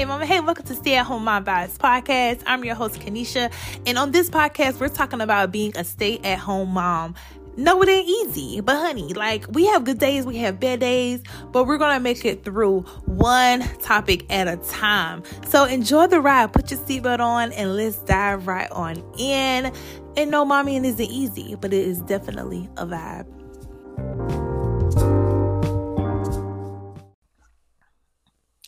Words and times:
Hey, 0.00 0.06
mama. 0.06 0.24
Hey, 0.24 0.40
welcome 0.40 0.64
to 0.64 0.74
Stay 0.74 0.94
at 0.94 1.04
Home 1.04 1.24
Mom 1.24 1.44
Vibes 1.44 1.76
podcast. 1.76 2.42
I'm 2.46 2.64
your 2.64 2.74
host, 2.74 2.98
Kanisha. 3.00 3.52
And 3.84 3.98
on 3.98 4.12
this 4.12 4.30
podcast, 4.30 4.80
we're 4.80 4.88
talking 4.88 5.20
about 5.20 5.52
being 5.52 5.76
a 5.76 5.84
stay 5.84 6.18
at 6.24 6.38
home 6.38 6.70
mom. 6.70 7.14
No, 7.58 7.82
it 7.82 7.90
ain't 7.90 8.08
easy, 8.08 8.62
but 8.62 8.76
honey, 8.76 9.12
like 9.12 9.44
we 9.50 9.66
have 9.66 9.84
good 9.84 9.98
days, 9.98 10.24
we 10.24 10.38
have 10.38 10.58
bad 10.58 10.80
days, 10.80 11.22
but 11.52 11.66
we're 11.66 11.76
gonna 11.76 12.00
make 12.00 12.24
it 12.24 12.46
through 12.46 12.80
one 13.04 13.60
topic 13.80 14.24
at 14.32 14.48
a 14.48 14.56
time. 14.70 15.22
So 15.48 15.66
enjoy 15.66 16.06
the 16.06 16.22
ride, 16.22 16.54
put 16.54 16.70
your 16.70 16.80
seatbelt 16.80 17.20
on, 17.20 17.52
and 17.52 17.76
let's 17.76 17.98
dive 17.98 18.46
right 18.46 18.70
on 18.70 19.04
in. 19.18 19.70
And 20.16 20.30
no, 20.30 20.46
mommy, 20.46 20.78
it 20.78 20.84
isn't 20.86 21.10
easy, 21.10 21.56
but 21.56 21.74
it 21.74 21.86
is 21.86 22.00
definitely 22.00 22.70
a 22.78 22.86
vibe. 22.86 24.39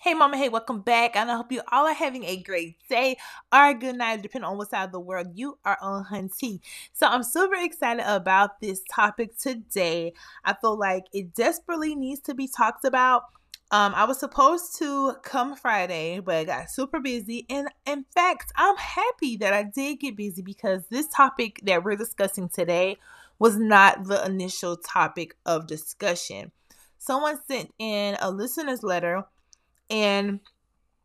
Hey, 0.02 0.14
mama. 0.14 0.36
Hey, 0.36 0.48
welcome 0.48 0.80
back. 0.80 1.14
And 1.14 1.30
I 1.30 1.36
hope 1.36 1.52
you 1.52 1.62
all 1.70 1.86
are 1.86 1.94
having 1.94 2.24
a 2.24 2.36
great 2.36 2.76
day 2.88 3.16
or 3.52 3.68
a 3.68 3.72
good 3.72 3.94
night, 3.94 4.20
depending 4.20 4.50
on 4.50 4.58
what 4.58 4.68
side 4.68 4.86
of 4.86 4.90
the 4.90 4.98
world 4.98 5.28
you 5.34 5.58
are 5.64 5.78
on, 5.80 6.06
hunty. 6.06 6.58
So, 6.92 7.06
I'm 7.06 7.22
super 7.22 7.54
excited 7.54 8.04
about 8.04 8.60
this 8.60 8.82
topic 8.90 9.38
today. 9.38 10.12
I 10.44 10.54
feel 10.54 10.76
like 10.76 11.04
it 11.12 11.36
desperately 11.36 11.94
needs 11.94 12.20
to 12.22 12.34
be 12.34 12.48
talked 12.48 12.84
about. 12.84 13.26
Um, 13.70 13.94
I 13.94 14.04
was 14.04 14.18
supposed 14.18 14.76
to 14.78 15.14
come 15.22 15.54
Friday, 15.54 16.18
but 16.18 16.34
I 16.34 16.44
got 16.46 16.68
super 16.68 16.98
busy. 16.98 17.46
And 17.48 17.68
in 17.86 18.04
fact, 18.12 18.50
I'm 18.56 18.76
happy 18.78 19.36
that 19.36 19.52
I 19.52 19.62
did 19.62 20.00
get 20.00 20.16
busy 20.16 20.42
because 20.42 20.82
this 20.90 21.06
topic 21.06 21.60
that 21.62 21.84
we're 21.84 21.94
discussing 21.94 22.48
today 22.48 22.96
was 23.38 23.56
not 23.56 24.02
the 24.08 24.26
initial 24.26 24.76
topic 24.76 25.36
of 25.46 25.68
discussion. 25.68 26.50
Someone 26.98 27.38
sent 27.46 27.72
in 27.78 28.16
a 28.20 28.32
listener's 28.32 28.82
letter 28.82 29.26
and 29.92 30.40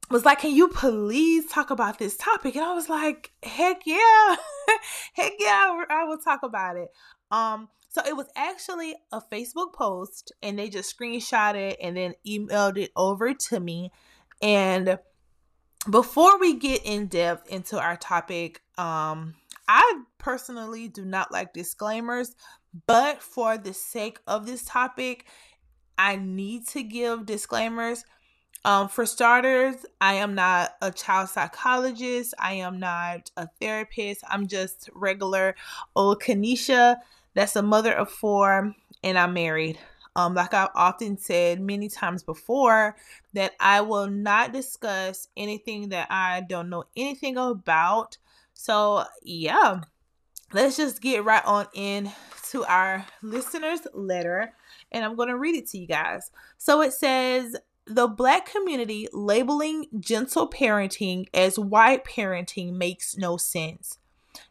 was 0.09 0.25
like, 0.25 0.39
Can 0.39 0.55
you 0.55 0.69
please 0.69 1.45
talk 1.47 1.69
about 1.69 1.99
this 1.99 2.17
topic? 2.17 2.55
And 2.55 2.65
I 2.65 2.73
was 2.73 2.89
like, 2.89 3.31
Heck 3.43 3.81
yeah. 3.85 4.35
Heck 5.13 5.33
yeah, 5.37 5.83
I 5.89 6.05
will 6.05 6.17
talk 6.17 6.41
about 6.41 6.77
it. 6.77 6.89
Um, 7.29 7.67
so 7.89 8.01
it 8.05 8.15
was 8.15 8.27
actually 8.35 8.95
a 9.11 9.21
Facebook 9.21 9.73
post, 9.73 10.31
and 10.41 10.57
they 10.57 10.69
just 10.69 10.97
screenshot 10.97 11.55
it 11.55 11.77
and 11.81 11.97
then 11.97 12.13
emailed 12.25 12.77
it 12.77 12.91
over 12.95 13.33
to 13.33 13.59
me. 13.59 13.91
And 14.41 14.97
before 15.89 16.39
we 16.39 16.55
get 16.55 16.85
in 16.85 17.07
depth 17.07 17.49
into 17.49 17.79
our 17.79 17.97
topic, 17.97 18.61
um, 18.77 19.35
I 19.67 20.01
personally 20.17 20.87
do 20.87 21.03
not 21.05 21.31
like 21.31 21.53
disclaimers, 21.53 22.35
but 22.85 23.21
for 23.21 23.57
the 23.57 23.73
sake 23.73 24.19
of 24.27 24.45
this 24.45 24.63
topic, 24.63 25.25
I 25.97 26.17
need 26.17 26.67
to 26.69 26.83
give 26.83 27.25
disclaimers 27.25 28.03
um, 28.67 28.89
for 28.89 29.05
starters, 29.05 29.85
I 30.01 30.15
am 30.15 30.35
not 30.35 30.75
a 30.81 30.91
child 30.91 31.29
psychologist. 31.29 32.33
I 32.37 32.55
am 32.55 32.79
not 32.79 33.31
a 33.37 33.47
therapist. 33.61 34.25
I'm 34.29 34.45
just 34.45 34.89
regular 34.93 35.55
old 35.95 36.21
Kanisha. 36.21 36.97
That's 37.33 37.55
a 37.55 37.61
mother 37.61 37.93
of 37.93 38.11
four, 38.11 38.75
and 39.05 39.17
I'm 39.17 39.33
married. 39.33 39.79
Um, 40.17 40.33
like 40.33 40.53
I've 40.53 40.67
often 40.75 41.17
said 41.17 41.61
many 41.61 41.87
times 41.87 42.23
before, 42.23 42.97
that 43.33 43.53
I 43.61 43.79
will 43.79 44.07
not 44.07 44.51
discuss 44.51 45.29
anything 45.37 45.87
that 45.89 46.07
I 46.09 46.41
don't 46.41 46.69
know 46.69 46.83
anything 46.97 47.37
about. 47.37 48.17
So, 48.53 49.05
yeah, 49.23 49.79
let's 50.51 50.75
just 50.75 51.01
get 51.01 51.23
right 51.23 51.45
on 51.45 51.67
in 51.73 52.11
to 52.51 52.65
our 52.65 53.05
listeners' 53.21 53.87
letter, 53.93 54.51
and 54.91 55.05
I'm 55.05 55.15
going 55.15 55.29
to 55.29 55.37
read 55.37 55.55
it 55.55 55.67
to 55.69 55.77
you 55.77 55.87
guys. 55.87 56.31
So 56.57 56.81
it 56.81 56.91
says, 56.91 57.55
the 57.87 58.07
black 58.07 58.45
community 58.45 59.07
labeling 59.13 59.87
gentle 59.99 60.49
parenting 60.49 61.27
as 61.33 61.57
white 61.57 62.03
parenting 62.03 62.73
makes 62.73 63.17
no 63.17 63.37
sense. 63.37 63.99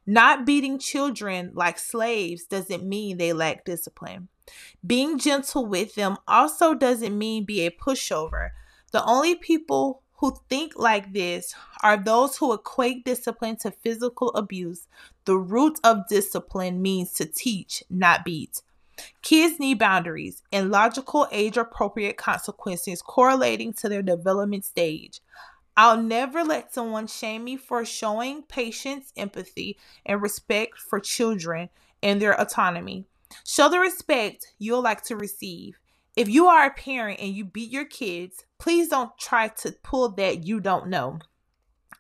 Not 0.06 0.47
beating 0.47 0.78
children 0.78 1.53
like 1.55 1.78
slaves 1.78 2.44
doesn't 2.44 2.84
mean 2.84 3.19
they 3.19 3.33
lack 3.33 3.65
discipline. 3.65 4.28
Being 4.84 5.19
gentle 5.19 5.66
with 5.66 5.94
them 5.94 6.16
also 6.27 6.75
doesn't 6.75 7.16
mean 7.16 7.44
be 7.44 7.66
a 7.66 7.71
pushover. 7.71 8.50
The 8.93 9.05
only 9.05 9.34
people 9.34 10.03
who 10.19 10.37
think 10.49 10.72
like 10.77 11.12
this 11.12 11.55
are 11.83 11.97
those 11.97 12.39
who 12.39 12.53
equate 12.53 13.05
discipline 13.05 13.56
to 13.56 13.71
physical 13.71 14.31
abuse. 14.31 14.89
The 15.25 15.37
root 15.37 15.78
of 15.84 16.09
discipline 16.09 16.81
means 16.81 17.12
to 17.15 17.27
teach, 17.27 17.84
not 17.91 18.25
beat. 18.25 18.62
Kids 19.23 19.59
need 19.59 19.79
boundaries 19.79 20.43
and 20.53 20.71
logical 20.71 21.27
age 21.33 21.57
appropriate 21.57 22.17
consequences 22.17 23.03
correlating 23.03 23.73
to 23.75 23.89
their 23.89 24.03
development 24.03 24.65
stage. 24.65 25.21
I'll 25.77 26.03
never 26.03 26.43
let 26.43 26.73
someone 26.73 27.07
shame 27.07 27.45
me 27.45 27.57
for 27.57 27.84
showing 27.84 28.43
patience, 28.43 29.12
empathy, 29.17 29.79
and 30.07 30.23
respect 30.23 30.79
for 30.79 31.01
children 31.01 31.69
and 32.03 32.21
their 32.21 32.41
autonomy. 32.41 33.05
Show 33.45 33.69
the 33.69 33.79
respect 33.79 34.55
you'll 34.59 34.83
like 34.83 35.03
to 35.05 35.17
receive. 35.17 35.78
If 36.15 36.31
you 36.31 36.47
are 36.47 36.67
a 36.67 36.73
parent 36.73 37.21
and 37.21 37.34
you 37.34 37.45
beat 37.45 37.71
your 37.71 37.84
kids, 37.84 38.47
please 38.59 38.89
don't 38.89 39.17
try 39.19 39.49
to 39.49 39.73
pull 39.83 40.09
that 40.11 40.45
you 40.45 40.61
don't 40.61 40.89
know. 40.89 41.19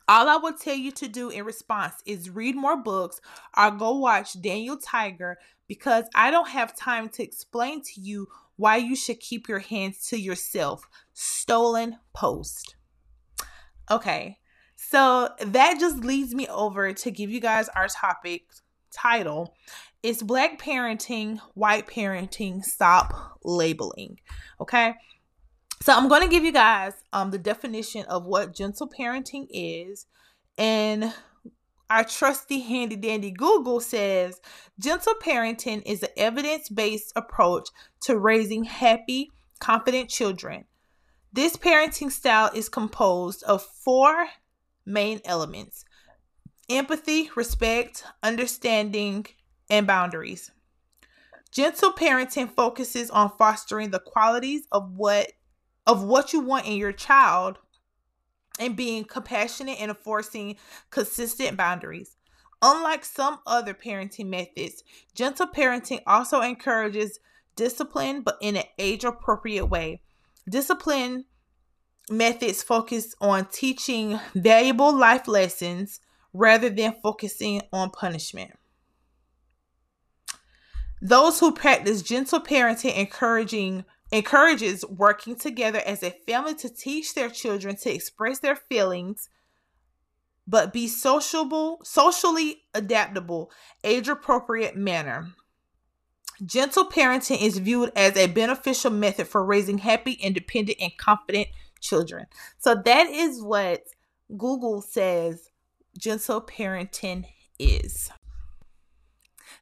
All 0.08 0.28
I 0.28 0.36
will 0.36 0.54
tell 0.54 0.76
you 0.76 0.92
to 0.92 1.08
do 1.08 1.30
in 1.30 1.44
response 1.44 1.96
is 2.06 2.30
read 2.30 2.54
more 2.54 2.76
books 2.76 3.20
or 3.56 3.72
go 3.72 3.98
watch 3.98 4.40
Daniel 4.40 4.76
Tiger 4.76 5.36
because 5.68 6.04
I 6.14 6.30
don't 6.30 6.48
have 6.48 6.76
time 6.76 7.08
to 7.10 7.22
explain 7.22 7.82
to 7.82 8.00
you 8.00 8.28
why 8.56 8.76
you 8.76 8.96
should 8.96 9.20
keep 9.20 9.48
your 9.48 9.58
hands 9.58 10.08
to 10.08 10.18
yourself. 10.18 10.88
Stolen 11.12 11.98
post. 12.14 12.76
Okay, 13.90 14.38
so 14.76 15.30
that 15.40 15.78
just 15.80 15.98
leads 15.98 16.34
me 16.34 16.46
over 16.48 16.92
to 16.92 17.10
give 17.10 17.30
you 17.30 17.40
guys 17.40 17.68
our 17.70 17.88
topic 17.88 18.42
title. 18.92 19.54
It's 20.02 20.22
Black 20.22 20.60
Parenting, 20.60 21.40
White 21.54 21.86
Parenting, 21.86 22.64
Stop 22.64 23.38
Labeling. 23.44 24.18
Okay. 24.60 24.94
So 25.82 25.92
I'm 25.92 26.08
going 26.08 26.22
to 26.22 26.28
give 26.28 26.44
you 26.44 26.52
guys 26.52 26.94
um 27.12 27.30
the 27.30 27.38
definition 27.38 28.04
of 28.06 28.24
what 28.24 28.54
gentle 28.54 28.88
parenting 28.88 29.46
is 29.50 30.06
and 30.56 31.12
our 31.88 32.04
trusty 32.04 32.60
handy 32.60 32.96
dandy 32.96 33.30
Google 33.30 33.80
says 33.80 34.40
gentle 34.78 35.14
parenting 35.22 35.82
is 35.86 36.02
an 36.02 36.10
evidence 36.16 36.68
based 36.68 37.12
approach 37.14 37.68
to 38.02 38.18
raising 38.18 38.64
happy, 38.64 39.30
confident 39.58 40.10
children. 40.10 40.64
This 41.32 41.56
parenting 41.56 42.10
style 42.10 42.50
is 42.54 42.68
composed 42.68 43.42
of 43.44 43.62
four 43.62 44.28
main 44.84 45.20
elements 45.24 45.84
empathy, 46.68 47.30
respect, 47.36 48.04
understanding, 48.22 49.26
and 49.70 49.86
boundaries. 49.86 50.50
Gentle 51.52 51.92
parenting 51.92 52.50
focuses 52.50 53.10
on 53.10 53.30
fostering 53.38 53.90
the 53.90 54.00
qualities 54.00 54.66
of 54.72 54.92
what 54.92 55.32
of 55.86 56.02
what 56.02 56.32
you 56.32 56.40
want 56.40 56.66
in 56.66 56.72
your 56.72 56.92
child 56.92 57.58
and 58.58 58.76
being 58.76 59.04
compassionate 59.04 59.80
and 59.80 59.90
enforcing 59.90 60.56
consistent 60.90 61.56
boundaries. 61.56 62.16
Unlike 62.62 63.04
some 63.04 63.38
other 63.46 63.74
parenting 63.74 64.28
methods, 64.28 64.82
gentle 65.14 65.46
parenting 65.46 66.00
also 66.06 66.40
encourages 66.40 67.20
discipline 67.54 68.22
but 68.22 68.38
in 68.40 68.56
an 68.56 68.64
age 68.78 69.04
appropriate 69.04 69.66
way. 69.66 70.00
Discipline 70.48 71.26
methods 72.10 72.62
focus 72.62 73.14
on 73.20 73.46
teaching 73.46 74.18
valuable 74.34 74.96
life 74.96 75.26
lessons 75.28 76.00
rather 76.32 76.70
than 76.70 76.94
focusing 77.02 77.62
on 77.72 77.90
punishment. 77.90 78.52
Those 81.02 81.40
who 81.40 81.52
practice 81.52 82.02
gentle 82.02 82.40
parenting 82.40 82.96
encouraging 82.96 83.84
encourages 84.12 84.84
working 84.86 85.36
together 85.36 85.80
as 85.84 86.02
a 86.02 86.10
family 86.26 86.54
to 86.54 86.68
teach 86.68 87.14
their 87.14 87.28
children 87.28 87.76
to 87.76 87.92
express 87.92 88.38
their 88.38 88.56
feelings 88.56 89.28
but 90.46 90.72
be 90.72 90.86
sociable 90.86 91.80
socially 91.82 92.62
adaptable 92.74 93.50
age 93.84 94.08
appropriate 94.08 94.76
manner. 94.76 95.32
Gentle 96.44 96.84
parenting 96.84 97.40
is 97.40 97.58
viewed 97.58 97.90
as 97.96 98.16
a 98.16 98.26
beneficial 98.26 98.90
method 98.90 99.26
for 99.26 99.44
raising 99.44 99.78
happy 99.78 100.12
independent 100.12 100.78
and 100.80 100.96
confident 100.98 101.48
children. 101.80 102.26
So 102.58 102.74
that 102.84 103.08
is 103.08 103.42
what 103.42 103.84
google 104.36 104.82
says 104.82 105.50
gentle 105.98 106.42
parenting 106.42 107.26
is. 107.58 108.10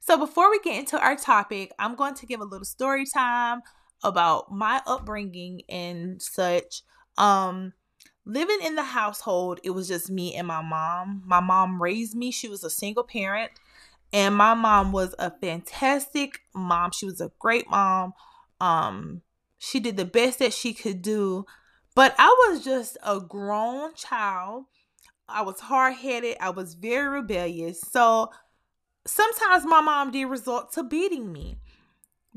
So 0.00 0.18
before 0.18 0.50
we 0.50 0.58
get 0.60 0.78
into 0.78 1.00
our 1.00 1.16
topic 1.16 1.72
i'm 1.78 1.94
going 1.94 2.14
to 2.14 2.26
give 2.26 2.40
a 2.40 2.44
little 2.44 2.66
story 2.66 3.06
time 3.06 3.62
about 4.02 4.52
my 4.52 4.82
upbringing 4.86 5.62
and 5.68 6.20
such. 6.20 6.82
Um, 7.16 7.72
living 8.26 8.58
in 8.64 8.74
the 8.74 8.82
household, 8.82 9.60
it 9.64 9.70
was 9.70 9.88
just 9.88 10.10
me 10.10 10.34
and 10.34 10.46
my 10.48 10.62
mom. 10.62 11.22
My 11.26 11.40
mom 11.40 11.80
raised 11.82 12.16
me. 12.16 12.30
She 12.30 12.48
was 12.48 12.64
a 12.64 12.70
single 12.70 13.04
parent, 13.04 13.52
and 14.12 14.34
my 14.34 14.54
mom 14.54 14.92
was 14.92 15.14
a 15.18 15.30
fantastic 15.30 16.40
mom. 16.54 16.90
She 16.92 17.06
was 17.06 17.20
a 17.20 17.32
great 17.38 17.68
mom. 17.70 18.14
Um, 18.60 19.22
she 19.58 19.80
did 19.80 19.96
the 19.96 20.04
best 20.04 20.38
that 20.40 20.52
she 20.52 20.74
could 20.74 21.02
do 21.02 21.46
But 21.94 22.14
I 22.18 22.48
was 22.48 22.64
just 22.64 22.96
a 23.04 23.20
grown 23.20 23.94
child. 23.94 24.64
I 25.28 25.42
was 25.42 25.60
hard 25.60 25.94
headed. 25.94 26.36
I 26.40 26.50
was 26.50 26.74
very 26.74 27.08
rebellious. 27.08 27.80
So 27.80 28.30
sometimes 29.06 29.64
my 29.64 29.80
mom 29.80 30.10
did 30.10 30.26
resort 30.26 30.72
to 30.72 30.82
beating 30.84 31.32
me. 31.32 31.58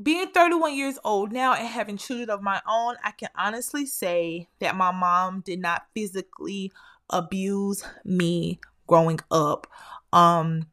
Being 0.00 0.28
31 0.28 0.76
years 0.76 0.98
old 1.04 1.32
now 1.32 1.54
and 1.54 1.66
having 1.66 1.96
children 1.96 2.30
of 2.30 2.40
my 2.40 2.60
own, 2.68 2.94
I 3.02 3.10
can 3.10 3.30
honestly 3.36 3.84
say 3.84 4.48
that 4.60 4.76
my 4.76 4.92
mom 4.92 5.40
did 5.40 5.60
not 5.60 5.86
physically 5.92 6.72
abuse 7.10 7.84
me 8.04 8.60
growing 8.86 9.18
up. 9.30 9.66
Um 10.12 10.68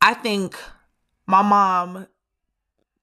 I 0.00 0.14
think 0.14 0.56
my 1.26 1.42
mom 1.42 2.08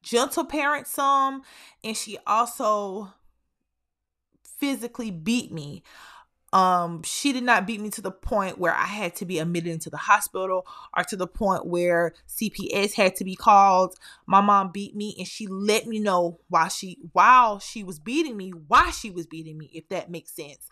gentle 0.01 0.45
parent 0.45 0.87
some 0.87 1.43
and 1.83 1.95
she 1.95 2.17
also 2.25 3.13
physically 4.43 5.11
beat 5.11 5.51
me 5.51 5.83
um 6.51 7.03
she 7.03 7.31
did 7.31 7.43
not 7.43 7.67
beat 7.67 7.79
me 7.79 7.89
to 7.89 8.01
the 8.01 8.11
point 8.11 8.57
where 8.57 8.73
i 8.73 8.85
had 8.85 9.15
to 9.15 9.25
be 9.25 9.37
admitted 9.37 9.71
into 9.71 9.89
the 9.89 9.97
hospital 9.97 10.65
or 10.97 11.03
to 11.03 11.15
the 11.15 11.27
point 11.27 11.65
where 11.65 12.13
cps 12.27 12.93
had 12.93 13.15
to 13.15 13.23
be 13.23 13.35
called. 13.35 13.95
My 14.25 14.41
mom 14.41 14.71
beat 14.71 14.95
me 14.95 15.15
and 15.17 15.27
she 15.27 15.47
let 15.47 15.87
me 15.87 15.99
know 15.99 16.39
while 16.49 16.69
she 16.69 16.97
while 17.13 17.59
she 17.59 17.83
was 17.83 17.99
beating 17.99 18.37
me 18.37 18.51
why 18.67 18.91
she 18.91 19.09
was 19.09 19.27
beating 19.27 19.57
me 19.57 19.69
if 19.73 19.87
that 19.89 20.09
makes 20.09 20.31
sense. 20.35 20.69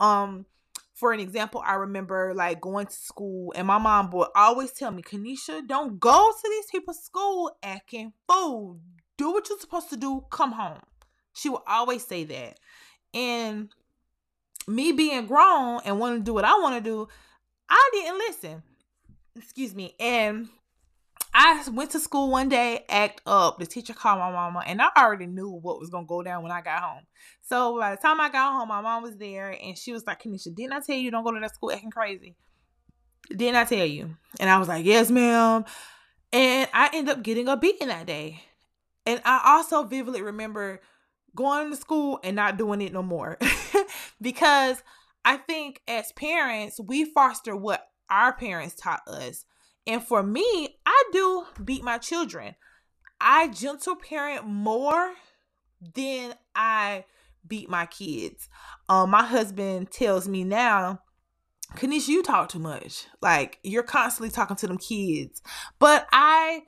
Um 0.00 0.46
for 0.94 1.12
an 1.12 1.20
example 1.20 1.62
i 1.64 1.74
remember 1.74 2.32
like 2.34 2.60
going 2.60 2.86
to 2.86 2.92
school 2.92 3.52
and 3.54 3.68
my 3.68 3.78
mom 3.78 4.10
would 4.10 4.26
always 4.34 4.72
tell 4.72 4.90
me 4.90 5.00
kanisha 5.00 5.64
don't 5.66 6.00
go 6.00 6.32
to 6.32 6.48
these 6.50 6.66
people's 6.70 7.02
school 7.02 7.56
acting 7.62 8.12
fool. 8.28 8.80
Do 9.16 9.32
what 9.32 9.48
you're 9.48 9.58
supposed 9.58 9.90
to 9.90 9.96
do. 9.96 10.24
Come 10.30 10.52
home. 10.52 10.80
She 11.32 11.48
would 11.48 11.62
always 11.66 12.06
say 12.06 12.24
that. 12.24 12.58
And 13.14 13.68
me 14.68 14.92
being 14.92 15.26
grown 15.26 15.80
and 15.84 15.98
wanting 15.98 16.20
to 16.20 16.24
do 16.24 16.34
what 16.34 16.44
I 16.44 16.58
want 16.60 16.76
to 16.76 16.80
do, 16.80 17.08
I 17.68 17.90
didn't 17.92 18.18
listen. 18.18 18.62
Excuse 19.36 19.74
me. 19.74 19.94
And 19.98 20.48
I 21.34 21.62
went 21.70 21.90
to 21.90 22.00
school 22.00 22.30
one 22.30 22.48
day, 22.48 22.84
act 22.88 23.20
up. 23.26 23.58
The 23.58 23.66
teacher 23.66 23.94
called 23.94 24.18
my 24.18 24.30
mama, 24.30 24.62
and 24.66 24.80
I 24.80 24.88
already 24.96 25.26
knew 25.26 25.50
what 25.50 25.78
was 25.78 25.90
gonna 25.90 26.06
go 26.06 26.22
down 26.22 26.42
when 26.42 26.52
I 26.52 26.60
got 26.60 26.82
home. 26.82 27.02
So 27.42 27.78
by 27.78 27.94
the 27.94 28.00
time 28.00 28.20
I 28.20 28.28
got 28.28 28.52
home, 28.52 28.68
my 28.68 28.80
mom 28.80 29.02
was 29.02 29.16
there, 29.16 29.56
and 29.62 29.76
she 29.76 29.92
was 29.92 30.06
like, 30.06 30.22
"Kanisha, 30.22 30.54
didn't 30.54 30.72
I 30.72 30.80
tell 30.80 30.96
you 30.96 31.10
don't 31.10 31.24
go 31.24 31.32
to 31.32 31.40
that 31.40 31.54
school 31.54 31.72
acting 31.72 31.90
crazy? 31.90 32.34
Didn't 33.28 33.56
I 33.56 33.64
tell 33.64 33.86
you?" 33.86 34.16
And 34.40 34.50
I 34.50 34.58
was 34.58 34.68
like, 34.68 34.84
"Yes, 34.84 35.10
ma'am." 35.10 35.64
And 36.32 36.68
I 36.72 36.90
ended 36.92 37.16
up 37.16 37.22
getting 37.22 37.48
a 37.48 37.56
beating 37.56 37.88
that 37.88 38.06
day. 38.06 38.42
And 39.06 39.20
I 39.24 39.40
also 39.44 39.84
vividly 39.84 40.22
remember 40.22 40.80
going 41.34 41.70
to 41.70 41.76
school 41.76 42.20
and 42.22 42.36
not 42.36 42.58
doing 42.58 42.80
it 42.80 42.92
no 42.92 43.02
more. 43.02 43.38
because 44.20 44.82
I 45.24 45.36
think 45.36 45.82
as 45.88 46.12
parents, 46.12 46.80
we 46.80 47.04
foster 47.04 47.54
what 47.54 47.88
our 48.10 48.32
parents 48.32 48.74
taught 48.74 49.06
us. 49.06 49.44
And 49.86 50.02
for 50.02 50.22
me, 50.22 50.76
I 50.86 51.04
do 51.12 51.44
beat 51.64 51.82
my 51.82 51.98
children. 51.98 52.54
I 53.20 53.48
gentle 53.48 53.96
parent 53.96 54.46
more 54.46 55.14
than 55.94 56.34
I 56.54 57.04
beat 57.46 57.68
my 57.68 57.86
kids. 57.86 58.48
Um, 58.88 59.10
my 59.10 59.24
husband 59.24 59.90
tells 59.90 60.28
me 60.28 60.44
now, 60.44 61.00
Kanisha, 61.76 62.08
you 62.08 62.22
talk 62.22 62.48
too 62.48 62.58
much. 62.58 63.06
Like 63.20 63.58
you're 63.62 63.82
constantly 63.82 64.30
talking 64.30 64.56
to 64.56 64.66
them 64.66 64.78
kids. 64.78 65.42
But 65.78 66.06
I 66.12 66.62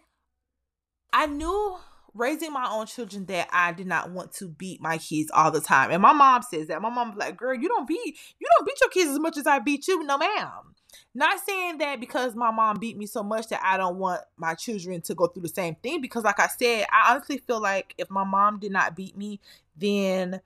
I 1.12 1.27
knew 1.27 1.79
raising 2.15 2.53
my 2.53 2.69
own 2.71 2.87
children 2.87 3.27
that 3.27 3.49
I 3.53 3.73
did 3.73 3.87
not 3.87 4.11
want 4.11 4.33
to 4.35 4.49
beat 4.49 4.81
my 4.81 4.99
kids 4.99 5.31
all 5.33 5.51
the 5.51 5.61
time. 5.61 5.91
And 5.91 6.03
my 6.03 6.12
mom 6.12 6.43
says 6.43 6.67
that. 6.69 6.83
My 6.83 6.91
mom's 6.91 7.17
like, 7.17 7.37
girl, 7.37 7.55
you 7.55 7.69
don't 7.69 7.87
beat 7.87 8.17
you 8.39 8.47
don't 8.57 8.67
beat 8.67 8.81
your 8.81 8.91
kids 8.91 9.11
as 9.11 9.19
much 9.19 9.37
as 9.37 9.47
I 9.47 9.59
beat 9.59 9.87
you. 9.89 10.03
No, 10.05 10.19
ma'am. 10.19 10.75
Not 11.15 11.41
saying 11.41 11.79
that 11.79 12.01
because 12.01 12.35
my 12.35 12.51
mom 12.51 12.79
beat 12.79 12.97
me 12.97 13.07
so 13.07 13.23
much 13.23 13.49
that 13.49 13.61
I 13.65 13.77
don't 13.77 13.97
want 13.97 14.23
my 14.37 14.55
children 14.55 15.01
to 15.03 15.15
go 15.15 15.27
through 15.27 15.43
the 15.43 15.49
same 15.49 15.77
thing. 15.77 16.01
Because 16.01 16.25
like 16.25 16.41
I 16.41 16.49
said, 16.49 16.87
I 16.93 17.12
honestly 17.12 17.39
feel 17.39 17.61
like 17.61 17.95
if 17.99 18.11
my 18.11 18.25
mom 18.25 18.59
did 18.59 18.73
not 18.73 18.97
beat 18.97 19.17
me, 19.17 19.41
then 19.77 20.41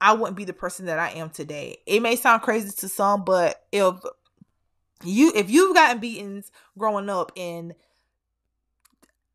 I 0.00 0.14
wouldn't 0.14 0.36
be 0.36 0.44
the 0.44 0.52
person 0.52 0.86
that 0.86 0.98
I 0.98 1.10
am 1.10 1.30
today. 1.30 1.78
It 1.86 2.00
may 2.00 2.16
sound 2.16 2.42
crazy 2.42 2.70
to 2.78 2.88
some, 2.88 3.24
but 3.24 3.64
if 3.70 3.94
you 5.04 5.32
if 5.34 5.50
you've 5.50 5.74
gotten 5.74 6.00
beatings 6.00 6.50
growing 6.76 7.08
up 7.08 7.32
and 7.36 7.74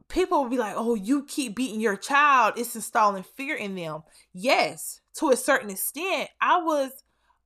people 0.09 0.43
will 0.43 0.49
be 0.49 0.57
like, 0.57 0.73
oh, 0.75 0.95
you 0.95 1.23
keep 1.25 1.55
beating 1.55 1.81
your 1.81 1.97
child, 1.97 2.53
it's 2.57 2.75
installing 2.75 3.23
fear 3.23 3.55
in 3.55 3.75
them. 3.75 4.03
Yes, 4.33 5.01
to 5.15 5.29
a 5.29 5.37
certain 5.37 5.69
extent, 5.69 6.29
I 6.39 6.61
was 6.61 6.91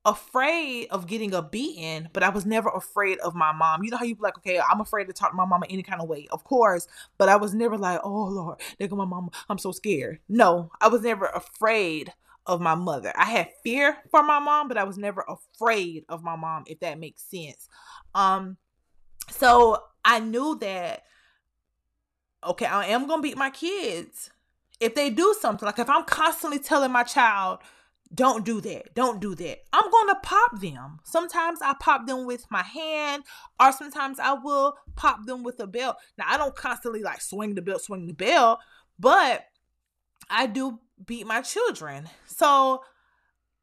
afraid 0.04 0.88
of 0.90 1.06
getting 1.06 1.34
a 1.34 1.42
beating, 1.42 2.08
but 2.14 2.24
I 2.24 2.30
was 2.30 2.46
never 2.46 2.70
afraid 2.70 3.20
of 3.20 3.36
my 3.36 3.52
mom. 3.52 3.84
You 3.84 3.92
know 3.92 3.98
how 3.98 4.06
you 4.06 4.16
be 4.16 4.22
like, 4.22 4.38
okay, 4.40 4.60
I'm 4.60 4.82
afraid 4.82 5.08
to 5.08 5.14
talk 5.14 5.32
to 5.32 5.38
my 5.38 5.46
mama 5.46 5.66
any 5.70 5.84
kind 5.84 6.02
of 6.02 6.10
way, 6.10 6.28
of 6.32 6.44
course, 6.44 6.88
but 7.18 7.30
I 7.30 7.36
was 7.36 7.54
never 7.54 7.78
like, 7.78 8.00
oh 8.04 8.26
Lord, 8.26 8.60
there 8.80 8.88
go 8.88 8.96
my 8.96 9.06
mama, 9.06 9.30
I'm 9.50 9.58
so 9.58 9.72
scared. 9.72 10.20
No, 10.28 10.72
I 10.82 10.88
was 10.88 11.02
never 11.02 11.26
afraid 11.28 12.14
of 12.48 12.62
my 12.62 12.74
mother. 12.74 13.14
I 13.16 13.26
had 13.26 13.50
fear 13.64 13.98
for 14.10 14.24
my 14.24 14.40
mom, 14.40 14.68
but 14.68 14.78
I 14.78 14.84
was 14.84 14.98
never 14.98 15.24
afraid 15.28 16.06
of 16.10 16.24
my 16.24 16.36
mom, 16.36 16.64
if 16.66 16.80
that 16.80 17.00
makes 17.00 17.22
sense. 17.22 17.70
Um, 18.16 18.58
so 19.30 19.84
I 20.04 20.20
knew 20.20 20.58
that 20.60 21.04
okay, 22.44 22.66
I 22.66 22.88
am 22.88 23.08
gonna 23.08 23.22
beat 23.22 23.38
my 23.38 23.50
kids 23.50 24.30
if 24.80 24.96
they 24.96 25.10
do 25.10 25.36
something. 25.40 25.66
Like 25.66 25.80
if 25.80 25.90
I'm 25.90 26.06
constantly 26.06 26.60
telling 26.60 26.92
my 26.92 27.04
child, 27.04 27.60
don't 28.14 28.44
do 28.44 28.60
that, 28.62 28.94
don't 28.94 29.22
do 29.22 29.36
that, 29.36 29.60
I'm 29.72 29.90
gonna 29.90 30.20
pop 30.22 30.60
them. 30.60 31.00
Sometimes 31.04 31.60
I 31.62 31.76
pop 31.80 32.08
them 32.08 32.26
with 32.26 32.46
my 32.50 32.64
hand, 32.64 33.24
or 33.60 33.72
sometimes 33.72 34.20
I 34.20 34.34
will 34.34 34.76
pop 34.96 35.26
them 35.26 35.44
with 35.44 35.60
a 35.60 35.68
belt. 35.68 35.98
Now 36.18 36.26
I 36.28 36.38
don't 36.38 36.56
constantly 36.56 37.04
like 37.04 37.22
swing 37.22 37.56
the 37.56 37.62
belt, 37.62 37.82
swing 37.82 38.08
the 38.08 38.14
belt, 38.14 38.60
but 39.00 39.46
I 40.30 40.48
do 40.48 40.80
beat 41.06 41.26
my 41.26 41.42
children. 41.42 42.10
So 42.26 42.84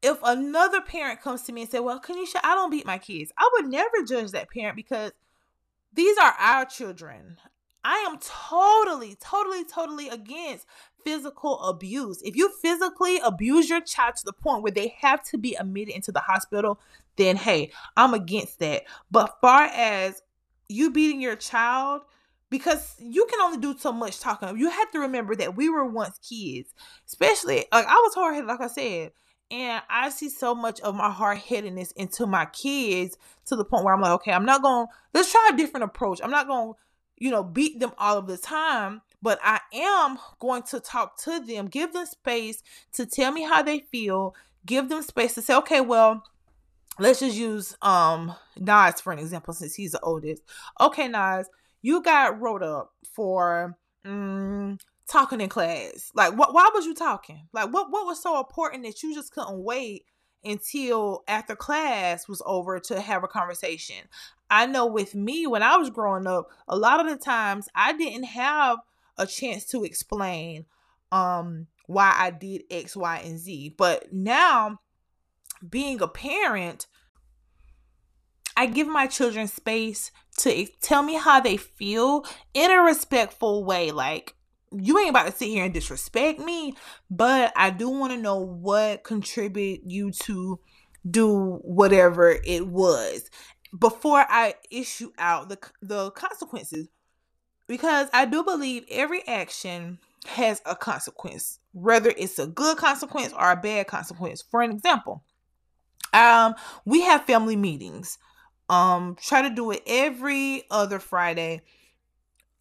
if 0.01 0.17
another 0.23 0.81
parent 0.81 1.21
comes 1.21 1.43
to 1.43 1.51
me 1.51 1.61
and 1.61 1.69
say, 1.69 1.79
Well, 1.79 1.99
Kanisha, 1.99 2.39
I 2.43 2.55
don't 2.55 2.71
beat 2.71 2.85
my 2.85 2.97
kids, 2.97 3.31
I 3.37 3.49
would 3.53 3.69
never 3.69 4.03
judge 4.07 4.31
that 4.31 4.49
parent 4.49 4.75
because 4.75 5.11
these 5.93 6.17
are 6.17 6.33
our 6.39 6.65
children. 6.65 7.37
I 7.83 8.05
am 8.09 8.19
totally, 8.19 9.15
totally, 9.15 9.63
totally 9.63 10.09
against 10.09 10.65
physical 11.03 11.59
abuse. 11.61 12.21
If 12.21 12.35
you 12.35 12.51
physically 12.61 13.19
abuse 13.23 13.69
your 13.69 13.81
child 13.81 14.15
to 14.17 14.25
the 14.25 14.33
point 14.33 14.63
where 14.63 14.71
they 14.71 14.95
have 14.99 15.23
to 15.25 15.37
be 15.37 15.55
admitted 15.55 15.95
into 15.95 16.11
the 16.11 16.19
hospital, 16.19 16.79
then 17.15 17.35
hey, 17.35 17.71
I'm 17.95 18.13
against 18.13 18.59
that. 18.59 18.83
But 19.09 19.37
far 19.41 19.63
as 19.63 20.21
you 20.67 20.91
beating 20.91 21.21
your 21.21 21.35
child, 21.35 22.01
because 22.49 22.95
you 22.99 23.25
can 23.25 23.41
only 23.41 23.59
do 23.59 23.77
so 23.77 23.91
much 23.91 24.19
talking. 24.19 24.57
You 24.57 24.69
have 24.69 24.91
to 24.91 24.99
remember 24.99 25.35
that 25.35 25.55
we 25.55 25.69
were 25.69 25.85
once 25.85 26.17
kids, 26.19 26.73
especially 27.07 27.65
like 27.71 27.85
I 27.85 27.93
was 27.93 28.13
hard 28.15 28.35
headed, 28.35 28.47
like 28.47 28.61
I 28.61 28.67
said, 28.67 29.11
and 29.51 29.81
I 29.89 30.09
see 30.09 30.29
so 30.29 30.53
much 30.53 30.79
of 30.81 30.95
my 30.95 31.09
hard 31.09 31.39
headedness 31.39 31.91
into 31.93 32.27
my 32.27 32.45
kids 32.45 33.17
to 33.45 33.55
the 33.55 33.65
point 33.65 33.83
where 33.83 33.93
I'm 33.93 34.01
like, 34.01 34.11
okay, 34.13 34.31
I'm 34.31 34.45
not 34.45 34.61
going. 34.61 34.87
to 34.87 34.93
Let's 35.13 35.31
try 35.31 35.49
a 35.51 35.57
different 35.57 35.85
approach. 35.85 36.19
I'm 36.23 36.31
not 36.31 36.47
going 36.47 36.73
to 36.73 36.79
you 37.19 37.29
know, 37.29 37.43
beat 37.43 37.79
them 37.79 37.91
all 37.97 38.17
of 38.17 38.27
the 38.27 38.37
time, 38.37 39.01
but 39.21 39.39
I 39.43 39.59
am 39.73 40.17
going 40.39 40.63
to 40.63 40.79
talk 40.79 41.21
to 41.23 41.39
them, 41.39 41.67
give 41.67 41.93
them 41.93 42.05
space 42.05 42.63
to 42.93 43.05
tell 43.05 43.31
me 43.31 43.43
how 43.43 43.61
they 43.61 43.79
feel, 43.79 44.35
give 44.65 44.89
them 44.89 45.03
space 45.03 45.35
to 45.35 45.41
say, 45.41 45.55
okay, 45.55 45.81
well, 45.81 46.23
let's 46.97 47.19
just 47.19 47.37
use 47.37 47.75
um 47.81 48.33
Nas 48.57 49.01
for 49.01 49.13
an 49.13 49.19
example 49.19 49.53
since 49.53 49.75
he's 49.75 49.91
the 49.91 49.99
oldest. 50.01 50.43
Okay, 50.79 51.07
Nas, 51.07 51.49
you 51.81 52.01
got 52.01 52.39
wrote 52.39 52.63
up 52.63 52.93
for 53.13 53.77
um, 54.05 54.77
talking 55.07 55.41
in 55.41 55.49
class. 55.49 56.11
Like? 56.13 56.33
Why 56.37 56.69
was 56.73 56.85
you 56.85 56.93
talking? 56.93 57.47
Like, 57.53 57.73
what? 57.73 57.89
What 57.89 58.05
was 58.05 58.21
so 58.21 58.39
important 58.39 58.83
that 58.83 59.03
you 59.03 59.13
just 59.13 59.33
couldn't 59.33 59.63
wait 59.63 60.05
until 60.43 61.23
after 61.27 61.55
class 61.55 62.27
was 62.27 62.41
over 62.45 62.79
to 62.79 63.01
have 63.01 63.23
a 63.23 63.27
conversation. 63.27 64.05
I 64.49 64.65
know 64.65 64.85
with 64.85 65.13
me, 65.13 65.45
when 65.47 65.63
I 65.63 65.77
was 65.77 65.89
growing 65.89 66.27
up, 66.27 66.49
a 66.67 66.75
lot 66.75 66.99
of 66.99 67.07
the 67.07 67.23
times 67.23 67.67
I 67.75 67.93
didn't 67.93 68.23
have 68.23 68.79
a 69.17 69.27
chance 69.27 69.65
to 69.65 69.83
explain 69.83 70.65
um 71.11 71.67
why 71.87 72.13
I 72.15 72.29
did 72.29 72.63
X, 72.69 72.95
Y, 72.95 73.17
and 73.25 73.39
Z. 73.39 73.73
But 73.77 74.13
now, 74.13 74.79
being 75.67 76.01
a 76.01 76.07
parent, 76.07 76.85
I 78.55 78.67
give 78.67 78.87
my 78.87 79.07
children 79.07 79.47
space 79.47 80.11
to 80.37 80.67
tell 80.81 81.01
me 81.01 81.15
how 81.15 81.39
they 81.39 81.57
feel 81.57 82.25
in 82.53 82.69
a 82.69 82.83
respectful 82.83 83.63
way. 83.63 83.89
Like, 83.89 84.35
you 84.71 84.99
ain't 84.99 85.09
about 85.09 85.25
to 85.27 85.31
sit 85.31 85.47
here 85.47 85.65
and 85.65 85.73
disrespect 85.73 86.39
me, 86.39 86.75
but 87.09 87.53
I 87.55 87.69
do 87.69 87.89
want 87.89 88.13
to 88.13 88.19
know 88.19 88.37
what 88.39 89.03
contributed 89.03 89.91
you 89.91 90.11
to 90.11 90.59
do 91.09 91.59
whatever 91.63 92.37
it 92.43 92.67
was 92.67 93.29
before 93.77 94.25
I 94.27 94.55
issue 94.69 95.11
out 95.17 95.49
the 95.49 95.59
the 95.81 96.11
consequences 96.11 96.87
because 97.67 98.09
I 98.13 98.25
do 98.25 98.43
believe 98.43 98.85
every 98.89 99.25
action 99.27 99.99
has 100.25 100.61
a 100.65 100.75
consequence, 100.75 101.59
whether 101.71 102.11
it's 102.17 102.39
a 102.39 102.47
good 102.47 102.77
consequence 102.77 103.31
or 103.33 103.51
a 103.51 103.55
bad 103.55 103.87
consequence. 103.87 104.41
For 104.41 104.61
an 104.61 104.71
example, 104.71 105.23
Um, 106.13 106.55
we 106.85 107.01
have 107.01 107.25
family 107.25 107.55
meetings. 107.55 108.17
Um, 108.67 109.15
try 109.21 109.43
to 109.43 109.49
do 109.49 109.71
it 109.71 109.83
every 109.85 110.63
other 110.71 110.99
Friday. 110.99 111.61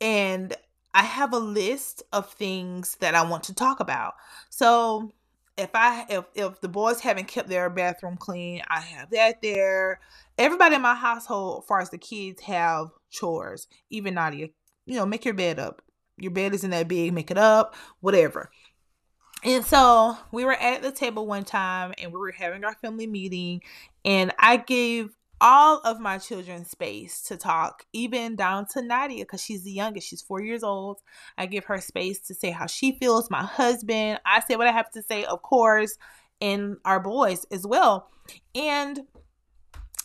And 0.01 0.55
I 0.95 1.03
have 1.03 1.33
a 1.33 1.39
list 1.39 2.03
of 2.13 2.33
things 2.33 2.97
that 3.01 3.15
I 3.15 3.29
want 3.29 3.45
to 3.45 3.55
talk 3.55 3.81
about. 3.81 4.15
So 4.51 5.13
if 5.57 5.71
I 5.75 6.07
if 6.09 6.25
if 6.35 6.61
the 6.61 6.69
boys 6.69 7.01
haven't 7.01 7.29
kept 7.29 7.49
their 7.49 7.69
bathroom 7.69 8.17
clean, 8.17 8.63
I 8.69 8.81
have 8.81 9.11
that 9.11 9.43
there. 9.43 10.01
Everybody 10.39 10.77
in 10.77 10.83
my 10.83 10.95
household, 10.95 11.63
as 11.65 11.69
far 11.69 11.81
as 11.81 11.91
the 11.91 11.99
kids, 11.99 12.41
have 12.43 12.89
chores. 13.11 13.67
Even 13.91 14.15
Nadia, 14.15 14.49
you 14.87 14.95
know, 14.95 15.05
make 15.05 15.25
your 15.25 15.35
bed 15.35 15.59
up. 15.59 15.83
Your 16.17 16.33
bed 16.33 16.55
isn't 16.55 16.71
that 16.71 16.89
big, 16.89 17.13
make 17.13 17.31
it 17.31 17.39
up, 17.39 17.75
whatever. 18.01 18.51
And 19.45 19.65
so 19.65 20.17
we 20.33 20.45
were 20.45 20.55
at 20.55 20.83
the 20.83 20.91
table 20.91 21.27
one 21.27 21.45
time 21.45 21.95
and 21.99 22.13
we 22.13 22.19
were 22.19 22.33
having 22.33 22.65
our 22.65 22.75
family 22.75 23.07
meeting, 23.07 23.63
and 24.05 24.33
I 24.39 24.57
gave 24.57 25.11
all 25.41 25.81
of 25.85 26.01
my 26.01 26.19
children 26.19 26.65
space 26.65 27.23
to 27.23 27.37
talk, 27.37 27.85
even 27.93 28.37
down 28.37 28.67
to 28.73 28.83
Nadia, 28.83 29.25
because 29.25 29.43
she's 29.43 29.63
the 29.63 29.73
youngest. 29.73 30.09
She's 30.09 30.23
four 30.23 30.43
years 30.43 30.63
old. 30.63 31.01
I 31.37 31.47
give 31.47 31.65
her 31.67 31.81
space 31.81 32.19
to 32.21 32.35
say 32.35 32.51
how 32.51 32.67
she 32.67 32.93
feels, 32.93 33.31
my 33.31 33.43
husband. 33.43 34.21
I 34.25 34.41
say 34.41 34.57
what 34.57 34.67
I 34.67 34.73
have 34.73 34.91
to 34.93 35.03
say, 35.03 35.25
of 35.25 35.43
course, 35.43 35.97
and 36.41 36.77
our 36.85 37.01
boys 37.01 37.47
as 37.51 37.67
well. 37.67 38.11
And 38.55 39.01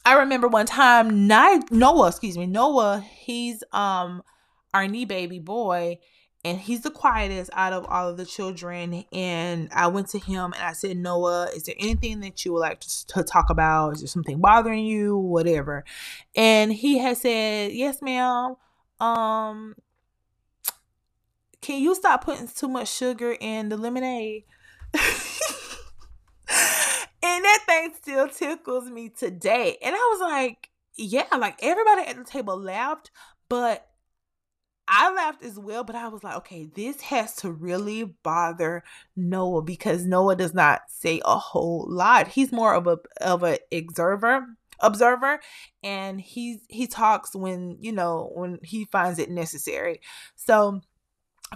I 0.05 0.13
remember 0.15 0.47
one 0.47 0.65
time, 0.65 1.27
Noah, 1.27 2.07
excuse 2.07 2.37
me, 2.37 2.45
Noah, 2.45 2.99
he's 2.99 3.63
um 3.71 4.21
our 4.73 4.87
knee 4.87 5.05
baby 5.05 5.39
boy 5.39 5.99
and 6.45 6.59
he's 6.59 6.81
the 6.81 6.91
quietest 6.91 7.49
out 7.53 7.71
of 7.71 7.85
all 7.85 8.09
of 8.09 8.17
the 8.17 8.25
children. 8.25 9.05
And 9.13 9.69
I 9.71 9.87
went 9.87 10.09
to 10.09 10.19
him 10.19 10.53
and 10.53 10.63
I 10.63 10.73
said, 10.73 10.97
Noah, 10.97 11.49
is 11.55 11.63
there 11.63 11.75
anything 11.79 12.19
that 12.19 12.43
you 12.43 12.53
would 12.53 12.59
like 12.59 12.81
to, 12.81 13.07
to 13.07 13.23
talk 13.23 13.49
about? 13.49 13.93
Is 13.93 14.01
there 14.01 14.07
something 14.07 14.41
bothering 14.41 14.85
you? 14.85 15.17
Whatever. 15.17 15.85
And 16.35 16.73
he 16.73 16.97
had 16.97 17.17
said, 17.17 17.71
Yes, 17.71 18.01
ma'am. 18.01 18.55
Um, 18.99 19.75
can 21.61 21.81
you 21.81 21.95
stop 21.95 22.25
putting 22.25 22.47
too 22.47 22.67
much 22.67 22.93
sugar 22.93 23.35
in 23.39 23.69
the 23.69 23.77
lemonade? 23.77 24.43
and 24.93 25.01
that 27.45 27.63
thing 27.65 27.93
still 28.01 28.27
tickles 28.27 28.89
me 28.89 29.07
today. 29.09 29.77
And 29.81 29.95
I 29.95 30.09
was 30.11 30.19
like, 30.19 30.69
yeah, 30.95 31.25
like 31.37 31.57
everybody 31.63 32.01
at 32.07 32.17
the 32.17 32.25
table 32.25 32.59
laughed, 32.59 33.11
but 33.47 33.87
I 34.95 35.11
laughed 35.11 35.43
as 35.43 35.57
well, 35.57 35.83
but 35.83 35.95
I 35.95 36.07
was 36.07 36.23
like, 36.23 36.35
okay, 36.37 36.69
this 36.75 37.01
has 37.01 37.35
to 37.37 37.51
really 37.51 38.03
bother 38.03 38.83
Noah 39.15 39.63
because 39.63 40.05
Noah 40.05 40.35
does 40.35 40.53
not 40.53 40.83
say 40.87 41.19
a 41.25 41.39
whole 41.39 41.87
lot. 41.89 42.27
He's 42.27 42.51
more 42.51 42.75
of 42.75 42.85
a 42.85 42.99
of 43.19 43.43
a 43.43 43.57
observer, 43.75 44.45
observer, 44.79 45.39
and 45.81 46.21
he's 46.21 46.59
he 46.69 46.85
talks 46.85 47.35
when 47.35 47.77
you 47.81 47.91
know 47.91 48.29
when 48.35 48.59
he 48.61 48.85
finds 48.85 49.17
it 49.17 49.31
necessary. 49.31 49.99
So 50.35 50.81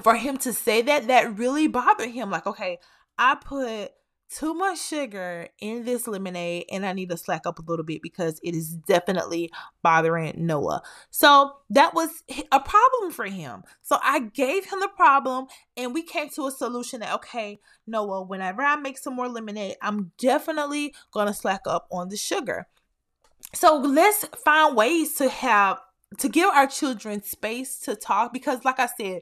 for 0.01 0.15
him 0.15 0.37
to 0.37 0.51
say 0.51 0.81
that, 0.81 1.05
that 1.05 1.37
really 1.37 1.67
bothered 1.67 2.09
him. 2.09 2.31
Like, 2.31 2.47
okay, 2.47 2.79
I 3.19 3.35
put 3.35 3.91
too 4.29 4.53
much 4.53 4.79
sugar 4.79 5.47
in 5.59 5.85
this 5.85 6.07
lemonade 6.07 6.65
and 6.71 6.85
I 6.85 6.93
need 6.93 7.09
to 7.09 7.17
slack 7.17 7.45
up 7.45 7.59
a 7.59 7.61
little 7.61 7.85
bit 7.85 8.01
because 8.01 8.39
it 8.43 8.53
is 8.53 8.69
definitely 8.69 9.51
bothering 9.81 10.33
Noah. 10.45 10.81
So 11.11 11.53
that 11.69 11.93
was 11.93 12.09
a 12.51 12.59
problem 12.59 13.11
for 13.11 13.25
him. 13.25 13.63
So 13.81 13.97
I 14.03 14.19
gave 14.19 14.65
him 14.65 14.79
the 14.79 14.89
problem 14.89 15.47
and 15.77 15.93
we 15.93 16.03
came 16.03 16.29
to 16.31 16.47
a 16.47 16.51
solution 16.51 16.99
that, 16.99 17.13
okay, 17.15 17.59
Noah, 17.85 18.23
whenever 18.23 18.61
I 18.61 18.75
make 18.75 18.97
some 18.97 19.15
more 19.15 19.29
lemonade, 19.29 19.75
I'm 19.81 20.11
definitely 20.17 20.93
going 21.11 21.27
to 21.27 21.33
slack 21.33 21.61
up 21.65 21.87
on 21.91 22.09
the 22.09 22.17
sugar. 22.17 22.67
So 23.53 23.77
let's 23.77 24.25
find 24.43 24.75
ways 24.75 25.13
to 25.15 25.29
have, 25.29 25.79
to 26.19 26.27
give 26.27 26.49
our 26.49 26.67
children 26.67 27.23
space 27.23 27.79
to 27.81 27.95
talk 27.95 28.33
because, 28.33 28.65
like 28.65 28.79
I 28.79 28.87
said, 28.97 29.21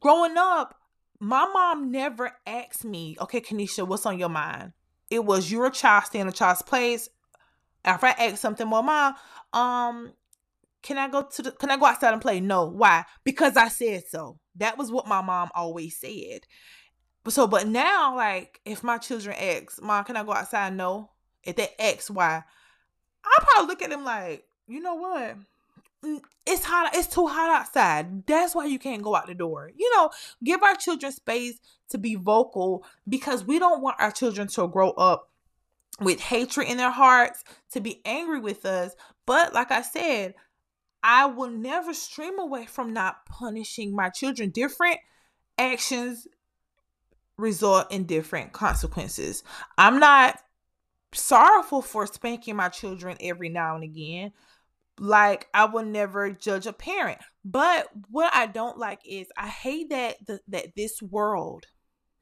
growing 0.00 0.36
up, 0.36 0.76
my 1.20 1.46
mom 1.52 1.90
never 1.90 2.32
asked 2.46 2.84
me, 2.84 3.16
okay, 3.20 3.40
Kanisha, 3.40 3.86
what's 3.86 4.06
on 4.06 4.18
your 4.18 4.28
mind? 4.28 4.72
It 5.10 5.24
was 5.24 5.50
you're 5.50 5.66
a 5.66 5.70
child, 5.70 6.04
stay 6.04 6.18
in 6.18 6.28
a 6.28 6.32
child's 6.32 6.62
place. 6.62 7.08
After 7.84 8.06
I 8.06 8.10
asked 8.10 8.42
something, 8.42 8.68
well, 8.68 8.82
mom, 8.82 9.14
um, 9.52 10.12
can 10.82 10.98
I 10.98 11.08
go 11.08 11.22
to 11.22 11.42
the 11.42 11.50
can 11.52 11.70
I 11.70 11.76
go 11.76 11.86
outside 11.86 12.12
and 12.12 12.22
play? 12.22 12.40
No. 12.40 12.66
Why? 12.66 13.04
Because 13.24 13.56
I 13.56 13.68
said 13.68 14.04
so. 14.08 14.38
That 14.56 14.78
was 14.78 14.90
what 14.90 15.06
my 15.06 15.20
mom 15.20 15.50
always 15.54 15.98
said. 15.98 16.42
But 17.24 17.32
So, 17.32 17.46
but 17.46 17.66
now, 17.66 18.16
like, 18.16 18.60
if 18.64 18.84
my 18.84 18.98
children 18.98 19.36
ask, 19.36 19.82
Mom, 19.82 20.04
can 20.04 20.16
I 20.16 20.22
go 20.22 20.32
outside? 20.32 20.76
No. 20.76 21.10
If 21.42 21.56
they 21.56 21.68
ask 21.78 22.08
why, 22.08 22.44
I 23.24 23.38
probably 23.40 23.68
look 23.68 23.82
at 23.82 23.90
them 23.90 24.04
like, 24.04 24.44
you 24.68 24.80
know 24.80 24.94
what? 24.94 25.36
It's 26.46 26.64
hot 26.64 26.90
it's 26.94 27.08
too 27.08 27.26
hot 27.26 27.50
outside. 27.50 28.26
That's 28.26 28.54
why 28.54 28.66
you 28.66 28.78
can't 28.78 29.02
go 29.02 29.14
out 29.14 29.26
the 29.26 29.34
door. 29.34 29.70
You 29.74 29.90
know 29.94 30.10
give 30.44 30.62
our 30.62 30.74
children 30.74 31.12
space 31.12 31.58
to 31.90 31.98
be 31.98 32.14
vocal 32.14 32.84
because 33.08 33.44
we 33.44 33.58
don't 33.58 33.82
want 33.82 34.00
our 34.00 34.10
children 34.10 34.48
to 34.48 34.68
grow 34.68 34.90
up 34.90 35.30
with 36.00 36.20
hatred 36.20 36.68
in 36.68 36.76
their 36.76 36.90
hearts 36.90 37.42
to 37.72 37.80
be 37.80 38.00
angry 38.04 38.40
with 38.40 38.64
us. 38.64 38.92
But 39.26 39.54
like 39.54 39.70
i 39.70 39.82
said 39.82 40.34
i 41.02 41.26
will 41.26 41.50
never 41.50 41.94
stream 41.94 42.38
away 42.38 42.66
from 42.66 42.92
not 42.92 43.26
punishing 43.26 43.94
my 43.94 44.08
children. 44.08 44.50
Different 44.50 44.98
actions 45.58 46.26
result 47.38 47.92
in 47.92 48.04
different 48.04 48.52
consequences. 48.52 49.42
I'm 49.78 49.98
not 49.98 50.38
sorrowful 51.12 51.82
for 51.82 52.06
spanking 52.06 52.56
my 52.56 52.68
children 52.68 53.16
every 53.20 53.48
now 53.48 53.74
and 53.74 53.84
again 53.84 54.32
like 54.98 55.48
I 55.52 55.66
will 55.66 55.84
never 55.84 56.30
judge 56.30 56.66
a 56.66 56.72
parent. 56.72 57.18
But 57.44 57.88
what 58.10 58.34
I 58.34 58.46
don't 58.46 58.78
like 58.78 59.00
is 59.04 59.28
I 59.36 59.48
hate 59.48 59.90
that 59.90 60.26
the, 60.26 60.40
that 60.48 60.74
this 60.76 61.02
world 61.02 61.66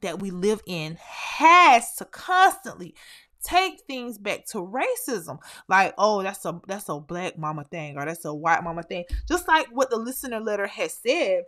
that 0.00 0.20
we 0.20 0.30
live 0.30 0.60
in 0.66 0.98
has 1.00 1.94
to 1.96 2.04
constantly 2.04 2.94
take 3.42 3.82
things 3.86 4.18
back 4.18 4.46
to 4.46 4.58
racism. 4.58 5.38
Like 5.68 5.94
oh 5.98 6.22
that's 6.22 6.44
a 6.44 6.60
that's 6.66 6.88
a 6.88 6.98
black 6.98 7.38
mama 7.38 7.64
thing 7.64 7.96
or 7.96 8.04
that's 8.04 8.24
a 8.24 8.34
white 8.34 8.64
mama 8.64 8.82
thing. 8.82 9.04
Just 9.28 9.46
like 9.48 9.68
what 9.70 9.90
the 9.90 9.96
listener 9.96 10.40
letter 10.40 10.66
has 10.66 10.94
said 10.94 11.44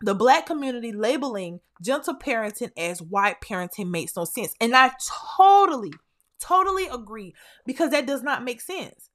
the 0.00 0.14
black 0.14 0.46
community 0.46 0.92
labeling 0.92 1.60
gentle 1.80 2.14
parenting 2.14 2.70
as 2.76 3.02
white 3.02 3.40
parenting 3.40 3.90
makes 3.90 4.16
no 4.16 4.24
sense. 4.24 4.54
And 4.60 4.76
i 4.76 4.92
totally 5.36 5.92
totally 6.38 6.88
agree 6.88 7.34
because 7.64 7.90
that 7.90 8.06
does 8.06 8.22
not 8.22 8.44
make 8.44 8.60
sense 8.60 9.10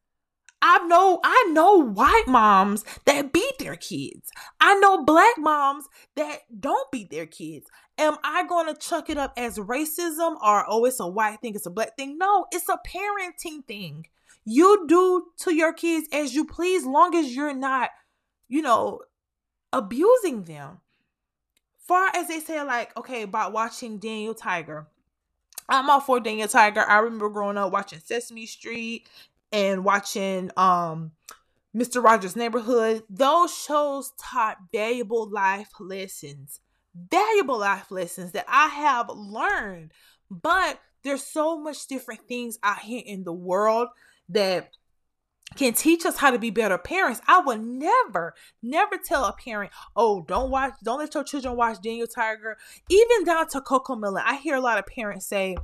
I 0.62 0.80
know 0.88 1.20
I 1.24 1.50
know 1.52 1.78
white 1.78 2.28
moms 2.28 2.84
that 3.06 3.32
beat 3.32 3.60
their 3.60 3.76
kids. 3.76 4.32
I 4.60 4.76
know 4.76 5.04
black 5.04 5.38
moms 5.38 5.86
that 6.16 6.40
don't 6.60 6.92
beat 6.92 7.12
their 7.12 7.28
kids. 7.28 7.68
Am 7.98 8.16
I 8.24 8.46
going 8.48 8.68
to 8.68 8.80
chuck 8.80 9.10
it 9.10 9.18
up 9.18 9.34
as 9.38 9.60
racism 9.60 10.36
or 10.42 10.66
oh 10.68 10.86
it's 10.86 11.00
a 11.00 11.08
white 11.08 11.42
thing, 11.42 11.56
it's 11.56 11.66
a 11.66 11.72
black 11.72 11.96
thing? 11.96 12.18
No, 12.18 12.46
it's 12.52 12.70
a 12.70 12.80
parenting 12.88 13.66
thing. 13.68 14.08
You 14.46 14.86
do 14.88 15.28
to 15.40 15.54
your 15.54 15.74
kids 15.74 16.08
as 16.12 16.34
you 16.34 16.46
please 16.46 16.86
long 16.86 17.16
as 17.16 17.36
you're 17.36 17.54
not, 17.54 17.90
you 18.48 18.62
know, 18.62 19.02
abusing 19.74 20.44
them. 20.44 20.80
Far 21.78 22.10
as 22.16 22.28
they 22.28 22.40
say 22.40 22.64
like 22.64 22.98
okay 22.98 23.24
about 23.24 23.54
watching 23.54 24.00
Daniel 24.00 24.34
Tiger. 24.34 24.88
I'm 25.70 25.90
all 25.90 26.00
for 26.00 26.20
Daniel 26.20 26.48
Tiger. 26.48 26.82
I 26.82 27.00
remember 27.00 27.30
growing 27.30 27.58
up 27.58 27.72
watching 27.72 28.00
Sesame 28.00 28.46
Street 28.46 29.08
and 29.52 29.84
watching 29.84 30.52
um 30.58 31.12
Mr. 31.76 32.04
Rogers' 32.04 32.36
Neighborhood, 32.36 33.04
those 33.08 33.56
shows 33.56 34.12
taught 34.20 34.58
valuable 34.72 35.30
life 35.30 35.70
lessons. 35.80 36.60
Valuable 36.96 37.60
life 37.60 37.92
lessons 37.92 38.32
that 38.32 38.46
I 38.48 38.68
have 38.68 39.10
learned. 39.10 39.92
But 40.32 40.80
there's 41.04 41.24
so 41.24 41.60
much 41.60 41.86
different 41.88 42.22
things 42.28 42.58
out 42.64 42.80
here 42.80 43.04
in 43.06 43.24
the 43.24 43.34
world 43.34 43.90
that 44.30 44.72
can 45.56 45.74
teach 45.74 46.06
us 46.06 46.18
how 46.18 46.32
to 46.32 46.40
be 46.40 46.50
better 46.50 46.78
parents. 46.78 47.22
I 47.28 47.40
would 47.40 47.62
never, 47.62 48.34
never 48.64 48.98
tell 48.98 49.26
a 49.26 49.34
parent, 49.34 49.72
oh, 49.96 50.22
don't 50.28 50.50
watch, 50.50 50.74
don't 50.84 51.00
let 51.00 51.14
your 51.14 51.24
children 51.24 51.56
watch 51.56 51.82
Daniel 51.82 52.08
Tiger, 52.08 52.58
even 52.90 53.24
down 53.24 53.48
to 53.50 53.62
CoComelon. 53.62 54.24
I 54.26 54.38
hear 54.38 54.56
a 54.56 54.62
lot 54.62 54.80
of 54.80 54.88
parents 54.88 55.28
say 55.28 55.56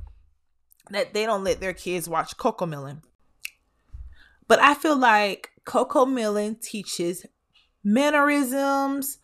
that 0.90 1.12
they 1.12 1.26
don't 1.26 1.44
let 1.44 1.60
their 1.60 1.74
kids 1.74 2.08
watch 2.08 2.36
CoComelon. 2.36 3.02
But 4.46 4.60
I 4.60 4.74
feel 4.74 4.96
like 4.96 5.50
CoComelon 5.64 6.60
teaches 6.60 7.26
mannerisms, 7.82 9.18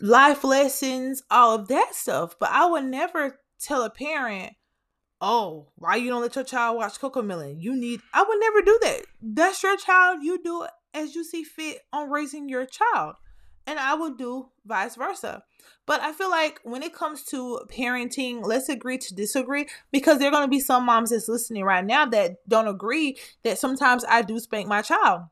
life 0.00 0.44
lessons, 0.44 1.22
all 1.30 1.54
of 1.54 1.68
that 1.68 1.94
stuff. 1.94 2.36
But 2.38 2.50
I 2.50 2.66
would 2.66 2.84
never 2.84 3.40
tell 3.60 3.82
a 3.82 3.90
parent, 3.90 4.54
oh, 5.20 5.68
why 5.76 5.96
you 5.96 6.10
don't 6.10 6.22
let 6.22 6.36
your 6.36 6.44
child 6.44 6.76
watch 6.76 7.00
CoComelon? 7.00 7.56
You 7.60 7.74
need, 7.74 8.00
I 8.12 8.22
would 8.22 8.40
never 8.40 8.62
do 8.62 8.78
that. 8.82 9.02
That's 9.20 9.62
your 9.62 9.76
child. 9.76 10.22
You 10.22 10.42
do 10.42 10.66
as 10.94 11.14
you 11.14 11.24
see 11.24 11.44
fit 11.44 11.80
on 11.92 12.10
raising 12.10 12.48
your 12.48 12.66
child. 12.66 13.16
And 13.66 13.78
I 13.78 13.94
would 13.94 14.16
do 14.16 14.48
vice 14.64 14.94
versa. 14.94 15.42
But 15.86 16.00
I 16.02 16.12
feel 16.12 16.30
like 16.30 16.60
when 16.64 16.82
it 16.82 16.92
comes 16.92 17.22
to 17.24 17.60
parenting, 17.68 18.44
let's 18.44 18.68
agree 18.68 18.98
to 18.98 19.14
disagree 19.14 19.66
because 19.90 20.18
there 20.18 20.28
are 20.28 20.32
going 20.32 20.44
to 20.44 20.48
be 20.48 20.60
some 20.60 20.84
moms 20.84 21.10
that's 21.10 21.28
listening 21.28 21.64
right 21.64 21.84
now 21.84 22.04
that 22.06 22.36
don't 22.46 22.68
agree 22.68 23.16
that 23.42 23.58
sometimes 23.58 24.04
I 24.06 24.22
do 24.22 24.38
spank 24.38 24.68
my 24.68 24.82
child. 24.82 25.22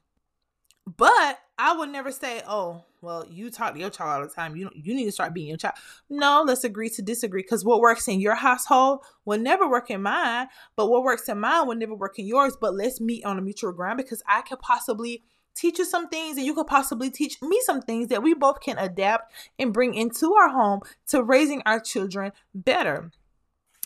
But 0.86 1.40
I 1.58 1.76
would 1.76 1.88
never 1.88 2.12
say, 2.12 2.42
"Oh, 2.46 2.84
well, 3.00 3.26
you 3.28 3.50
talk 3.50 3.74
to 3.74 3.80
your 3.80 3.90
child 3.90 4.22
all 4.22 4.28
the 4.28 4.32
time. 4.32 4.56
You 4.56 4.70
you 4.74 4.94
need 4.94 5.06
to 5.06 5.12
start 5.12 5.34
being 5.34 5.48
your 5.48 5.56
child." 5.56 5.74
No, 6.08 6.44
let's 6.46 6.64
agree 6.64 6.90
to 6.90 7.02
disagree 7.02 7.42
because 7.42 7.64
what 7.64 7.80
works 7.80 8.08
in 8.08 8.20
your 8.20 8.34
household 8.36 9.00
will 9.24 9.38
never 9.38 9.68
work 9.68 9.90
in 9.90 10.02
mine, 10.02 10.48
but 10.76 10.86
what 10.86 11.02
works 11.02 11.28
in 11.28 11.40
mine 11.40 11.66
will 11.66 11.74
never 11.74 11.94
work 11.94 12.18
in 12.18 12.26
yours. 12.26 12.56
But 12.60 12.74
let's 12.74 13.00
meet 13.00 13.24
on 13.24 13.38
a 13.38 13.42
mutual 13.42 13.72
ground 13.72 13.96
because 13.96 14.22
I 14.28 14.42
could 14.42 14.60
possibly 14.60 15.24
teach 15.56 15.78
you 15.78 15.84
some 15.84 16.08
things 16.08 16.36
and 16.36 16.46
you 16.46 16.54
could 16.54 16.66
possibly 16.66 17.10
teach 17.10 17.40
me 17.42 17.60
some 17.64 17.82
things 17.82 18.08
that 18.08 18.22
we 18.22 18.34
both 18.34 18.60
can 18.60 18.78
adapt 18.78 19.32
and 19.58 19.72
bring 19.72 19.94
into 19.94 20.34
our 20.34 20.50
home 20.50 20.80
to 21.08 21.22
raising 21.22 21.62
our 21.66 21.80
children 21.80 22.32
better. 22.54 23.10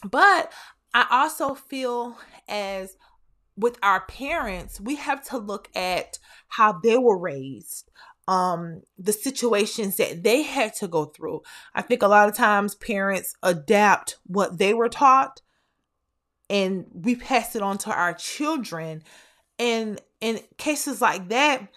But 0.05 0.53
I 0.93 1.07
also 1.11 1.55
feel 1.55 2.19
as 2.49 2.97
with 3.57 3.79
our 3.83 4.07
parents, 4.07 4.81
we 4.81 4.97
have 4.97 5.23
to 5.29 5.39
look 5.39 5.69
at 5.77 6.19
how 6.49 6.73
they 6.73 6.97
were 6.97 7.19
raised, 7.19 7.91
um, 8.27 8.83
the 8.99 9.13
situations 9.13 9.97
that 9.97 10.23
they 10.23 10.43
had 10.43 10.75
to 10.77 10.89
go 10.89 11.05
through. 11.07 11.43
I 11.75 11.83
think 11.83 12.03
a 12.03 12.09
lot 12.09 12.29
of 12.29 12.35
times 12.35 12.75
parents 12.75 13.35
adapt 13.43 14.19
what 14.27 14.59
they 14.59 14.75
were 14.75 14.89
taught 14.89 15.43
and 16.51 16.87
we 16.93 17.15
pass 17.15 17.55
it 17.55 17.63
on 17.63 17.79
to 17.79 17.93
our 17.93 18.13
children 18.13 19.03
and 19.59 20.01
in 20.21 20.41
cases 20.59 21.01
like 21.01 21.29
that, 21.29 21.69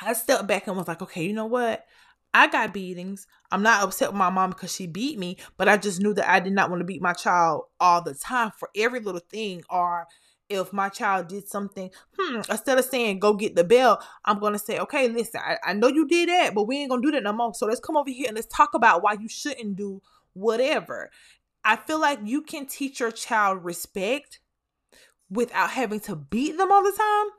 I 0.00 0.12
stepped 0.12 0.46
back 0.46 0.66
and 0.66 0.76
was 0.76 0.88
like, 0.88 1.02
okay, 1.02 1.24
you 1.24 1.32
know 1.32 1.46
what? 1.46 1.86
I 2.34 2.48
got 2.48 2.74
beatings. 2.74 3.26
I'm 3.50 3.62
not 3.62 3.82
upset 3.82 4.08
with 4.10 4.18
my 4.18 4.28
mom 4.28 4.50
because 4.50 4.74
she 4.74 4.86
beat 4.86 5.18
me, 5.18 5.38
but 5.56 5.68
I 5.68 5.78
just 5.78 6.02
knew 6.02 6.12
that 6.14 6.30
I 6.30 6.38
did 6.38 6.52
not 6.52 6.68
want 6.68 6.80
to 6.80 6.84
beat 6.84 7.00
my 7.00 7.14
child 7.14 7.64
all 7.80 8.02
the 8.02 8.14
time 8.14 8.52
for 8.58 8.68
every 8.76 9.00
little 9.00 9.22
thing. 9.30 9.62
Or 9.70 10.06
if 10.50 10.70
my 10.72 10.90
child 10.90 11.28
did 11.28 11.48
something, 11.48 11.90
hmm, 12.18 12.42
instead 12.50 12.78
of 12.78 12.84
saying 12.84 13.20
go 13.20 13.32
get 13.32 13.56
the 13.56 13.64
bell, 13.64 14.02
I'm 14.24 14.38
gonna 14.38 14.58
say, 14.58 14.78
okay, 14.78 15.08
listen, 15.08 15.40
I, 15.42 15.56
I 15.64 15.72
know 15.72 15.88
you 15.88 16.06
did 16.06 16.28
that, 16.28 16.54
but 16.54 16.64
we 16.64 16.76
ain't 16.76 16.90
gonna 16.90 17.00
do 17.00 17.12
that 17.12 17.22
no 17.22 17.32
more. 17.32 17.54
So 17.54 17.66
let's 17.66 17.80
come 17.80 17.96
over 17.96 18.10
here 18.10 18.26
and 18.28 18.36
let's 18.36 18.54
talk 18.54 18.74
about 18.74 19.02
why 19.02 19.14
you 19.14 19.28
shouldn't 19.28 19.76
do 19.76 20.02
whatever. 20.34 21.10
I 21.64 21.76
feel 21.76 22.00
like 22.00 22.20
you 22.22 22.42
can 22.42 22.66
teach 22.66 23.00
your 23.00 23.10
child 23.10 23.64
respect 23.64 24.40
without 25.30 25.70
having 25.70 26.00
to 26.00 26.14
beat 26.14 26.56
them 26.56 26.70
all 26.70 26.82
the 26.82 26.92
time. 26.92 27.32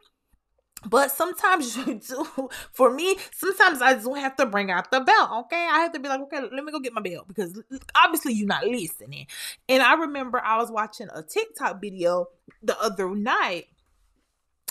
But 0.90 1.12
sometimes 1.12 1.76
you 1.88 2.00
do. 2.00 2.50
For 2.72 2.94
me, 2.94 3.18
sometimes 3.34 3.82
I 3.82 3.96
do 3.96 4.14
have 4.14 4.36
to 4.38 4.46
bring 4.46 4.72
out 4.72 4.90
the 4.90 5.02
belt. 5.02 5.30
Okay, 5.46 5.68
I 5.70 5.80
have 5.80 5.92
to 5.94 6.00
be 6.00 6.08
like, 6.08 6.22
okay, 6.22 6.42
let 6.42 6.64
me 6.64 6.72
go 6.72 6.80
get 6.80 6.94
my 6.94 7.02
belt 7.02 7.28
because 7.28 7.62
obviously 7.96 8.34
you're 8.34 8.48
not 8.48 8.66
listening. 8.66 9.28
And 9.68 9.84
I 9.84 9.96
remember 9.96 10.42
I 10.44 10.58
was 10.58 10.72
watching 10.72 11.08
a 11.14 11.22
TikTok 11.22 11.82
video 11.82 12.28
the 12.64 12.80
other 12.80 13.14
night, 13.14 13.68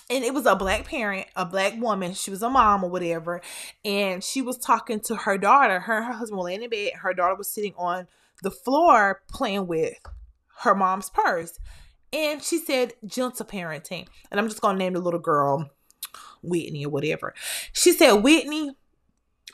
and 0.09 0.25
it 0.25 0.33
was 0.33 0.47
a 0.47 0.57
black 0.57 0.87
parent, 0.87 1.27
a 1.37 1.45
black 1.45 1.79
woman. 1.79 2.15
She 2.15 2.31
was 2.31 2.43
a 2.43 2.49
mom 2.49 2.85
or 2.85 2.91
whatever, 2.91 3.43
and 3.85 4.25
she 4.25 4.41
was 4.41 4.57
talking 4.57 5.01
to 5.01 5.17
her 5.17 5.37
daughter. 5.37 5.81
Her, 5.81 6.03
her 6.03 6.13
husband 6.13 6.39
was 6.39 6.47
laying 6.47 6.63
in 6.63 6.71
bed. 6.71 6.93
Her 6.95 7.13
daughter 7.13 7.35
was 7.35 7.49
sitting 7.49 7.75
on 7.77 8.07
the 8.43 8.51
floor 8.51 9.23
playing 9.29 9.67
with 9.67 9.95
her 10.61 10.75
mom's 10.75 11.11
purse 11.11 11.59
and 12.13 12.43
she 12.43 12.59
said 12.59 12.95
gentle 13.05 13.45
parenting. 13.45 14.07
And 14.31 14.39
I'm 14.41 14.49
just 14.49 14.61
gonna 14.61 14.79
name 14.79 14.95
the 14.95 15.01
little 15.01 15.21
girl 15.21 15.71
Whitney 16.43 16.87
or 16.87 16.91
whatever. 16.91 17.35
She 17.73 17.93
said, 17.93 18.13
Whitney, 18.15 18.73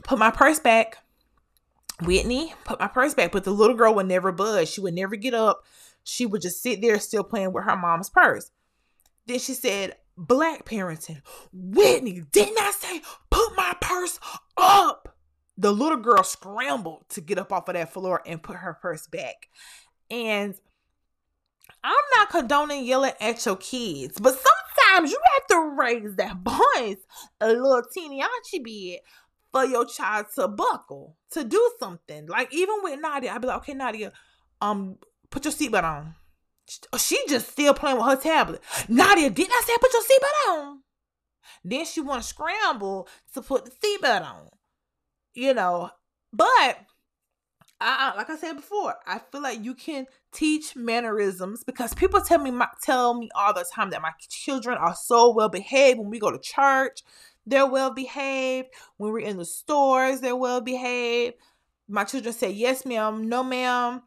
put 0.04 0.18
my 0.18 0.30
purse 0.30 0.58
back. 0.58 0.98
Whitney, 2.02 2.54
put 2.64 2.80
my 2.80 2.88
purse 2.88 3.14
back. 3.14 3.32
But 3.32 3.44
the 3.44 3.50
little 3.50 3.76
girl 3.76 3.94
would 3.94 4.06
never 4.06 4.32
budge. 4.32 4.68
She 4.68 4.80
would 4.80 4.94
never 4.94 5.16
get 5.16 5.34
up. 5.34 5.64
She 6.04 6.26
would 6.26 6.42
just 6.42 6.62
sit 6.62 6.80
there 6.80 6.98
still 6.98 7.24
playing 7.24 7.52
with 7.52 7.64
her 7.64 7.76
mom's 7.76 8.10
purse. 8.10 8.50
Then 9.26 9.38
she 9.38 9.54
said, 9.54 9.96
Black 10.16 10.64
parenting. 10.66 11.22
Whitney, 11.52 12.22
didn't 12.32 12.60
I 12.60 12.70
say 12.72 13.02
put 13.30 13.56
my 13.56 13.74
purse 13.80 14.20
up? 14.56 15.16
The 15.56 15.72
little 15.72 15.98
girl 15.98 16.22
scrambled 16.22 17.08
to 17.10 17.20
get 17.20 17.38
up 17.38 17.52
off 17.52 17.68
of 17.68 17.74
that 17.74 17.92
floor 17.92 18.22
and 18.26 18.42
put 18.42 18.56
her 18.56 18.74
purse 18.74 19.06
back. 19.06 19.48
And 20.10 20.54
I'm 21.82 21.94
not 22.16 22.30
condoning 22.30 22.84
yelling 22.84 23.12
at 23.20 23.44
your 23.46 23.56
kids, 23.56 24.20
but 24.20 24.34
sometimes 24.92 25.10
you 25.10 25.18
have 25.34 25.46
to 25.48 25.74
raise 25.76 26.16
that 26.16 26.36
voice 26.36 27.04
a 27.40 27.48
little 27.48 27.82
teeny 27.92 28.22
archy 28.22 28.58
bit 28.58 29.00
for 29.52 29.64
your 29.64 29.84
child 29.84 30.26
to 30.34 30.48
buckle, 30.48 31.16
to 31.30 31.44
do 31.44 31.72
something. 31.78 32.26
Like 32.26 32.52
even 32.54 32.76
with 32.82 33.00
Nadia, 33.00 33.32
I'd 33.32 33.40
be 33.40 33.48
like, 33.48 33.58
okay, 33.58 33.74
Nadia, 33.74 34.12
um, 34.60 34.96
put 35.30 35.44
your 35.44 35.52
seatbelt 35.52 35.84
on. 35.84 36.14
She 36.96 37.22
just 37.28 37.50
still 37.50 37.74
playing 37.74 37.98
with 37.98 38.06
her 38.06 38.16
tablet. 38.16 38.62
Nadia, 38.88 39.30
didn't 39.30 39.52
I 39.52 39.62
say 39.66 39.74
put 39.80 39.92
your 39.92 40.02
seatbelt 40.02 40.52
on? 40.52 40.78
Then 41.64 41.84
she 41.84 42.00
want 42.00 42.22
to 42.22 42.28
scramble 42.28 43.08
to 43.34 43.42
put 43.42 43.64
the 43.64 43.70
seatbelt 43.70 44.22
on. 44.22 44.48
You 45.34 45.54
know, 45.54 45.90
but 46.32 46.78
I, 47.82 48.16
like 48.16 48.30
I 48.30 48.36
said 48.36 48.54
before, 48.54 48.94
I 49.06 49.18
feel 49.18 49.42
like 49.42 49.64
you 49.64 49.74
can 49.74 50.06
teach 50.32 50.76
mannerisms 50.76 51.64
because 51.64 51.94
people 51.94 52.20
tell 52.20 52.38
me 52.38 52.52
tell 52.82 53.14
me 53.14 53.28
all 53.34 53.52
the 53.52 53.64
time 53.64 53.90
that 53.90 54.02
my 54.02 54.12
children 54.28 54.78
are 54.78 54.94
so 54.94 55.32
well 55.32 55.48
behaved 55.48 55.98
when 55.98 56.10
we 56.10 56.18
go 56.18 56.30
to 56.30 56.38
church. 56.38 57.02
They're 57.46 57.66
well 57.66 57.92
behaved 57.92 58.68
when 58.96 59.12
we're 59.12 59.20
in 59.20 59.36
the 59.36 59.44
stores. 59.44 60.20
They're 60.20 60.36
well 60.36 60.60
behaved. 60.60 61.36
My 61.88 62.04
children 62.04 62.32
say 62.32 62.50
yes, 62.50 62.86
ma'am, 62.86 63.28
no, 63.28 63.42
ma'am, 63.42 64.02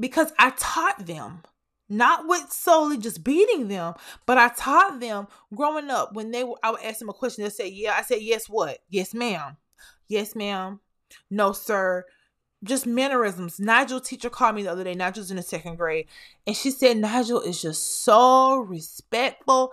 because 0.00 0.32
I 0.38 0.52
taught 0.56 1.06
them 1.06 1.42
not 1.88 2.26
with 2.26 2.50
solely 2.50 2.98
just 2.98 3.22
beating 3.22 3.68
them, 3.68 3.94
but 4.24 4.38
I 4.38 4.48
taught 4.48 4.98
them 4.98 5.28
growing 5.54 5.90
up 5.90 6.14
when 6.14 6.30
they 6.32 6.44
I 6.62 6.70
would 6.70 6.82
ask 6.82 6.98
them 6.98 7.08
a 7.08 7.12
question, 7.12 7.42
they'll 7.42 7.50
say, 7.50 7.68
Yeah, 7.68 7.94
I 7.96 8.02
said, 8.02 8.22
Yes, 8.22 8.48
what? 8.48 8.78
Yes, 8.88 9.14
ma'am. 9.14 9.56
Yes, 10.08 10.34
ma'am. 10.34 10.80
No, 11.30 11.52
sir 11.52 12.04
just 12.64 12.86
mannerisms. 12.86 13.60
Nigel 13.60 14.00
teacher 14.00 14.30
called 14.30 14.54
me 14.54 14.62
the 14.62 14.72
other 14.72 14.84
day. 14.84 14.94
Nigel's 14.94 15.30
in 15.30 15.36
the 15.36 15.42
second 15.42 15.76
grade, 15.76 16.06
and 16.46 16.56
she 16.56 16.70
said 16.70 16.96
Nigel 16.96 17.40
is 17.40 17.60
just 17.60 18.04
so 18.04 18.58
respectful. 18.58 19.72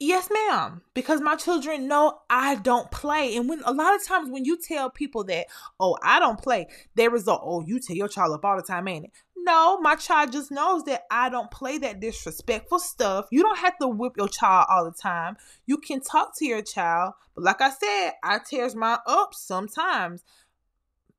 Yes, 0.00 0.28
ma'am. 0.30 0.82
Because 0.94 1.20
my 1.20 1.34
children 1.34 1.88
know 1.88 2.20
I 2.30 2.54
don't 2.56 2.88
play. 2.90 3.36
And 3.36 3.48
when 3.48 3.62
a 3.64 3.72
lot 3.72 3.96
of 3.96 4.06
times 4.06 4.30
when 4.30 4.44
you 4.44 4.56
tell 4.56 4.90
people 4.90 5.24
that, 5.24 5.46
oh, 5.80 5.96
I 6.02 6.20
don't 6.20 6.40
play, 6.40 6.68
they 6.94 7.08
result, 7.08 7.42
oh, 7.44 7.64
you 7.66 7.80
tell 7.80 7.96
your 7.96 8.06
child 8.06 8.32
up 8.32 8.44
all 8.44 8.56
the 8.56 8.62
time, 8.62 8.86
ain't 8.86 9.06
it? 9.06 9.10
No, 9.36 9.78
my 9.80 9.96
child 9.96 10.30
just 10.30 10.50
knows 10.50 10.84
that 10.84 11.04
I 11.10 11.30
don't 11.30 11.50
play 11.50 11.78
that 11.78 12.00
disrespectful 12.00 12.78
stuff. 12.78 13.26
You 13.32 13.42
don't 13.42 13.58
have 13.58 13.78
to 13.78 13.88
whip 13.88 14.12
your 14.16 14.28
child 14.28 14.66
all 14.68 14.84
the 14.84 14.92
time. 14.92 15.36
You 15.66 15.78
can 15.78 16.00
talk 16.00 16.36
to 16.38 16.44
your 16.44 16.62
child. 16.62 17.14
But 17.34 17.44
like 17.44 17.60
I 17.60 17.70
said, 17.70 18.12
I 18.22 18.38
tears 18.38 18.76
mine 18.76 18.98
up 19.06 19.34
sometimes. 19.34 20.22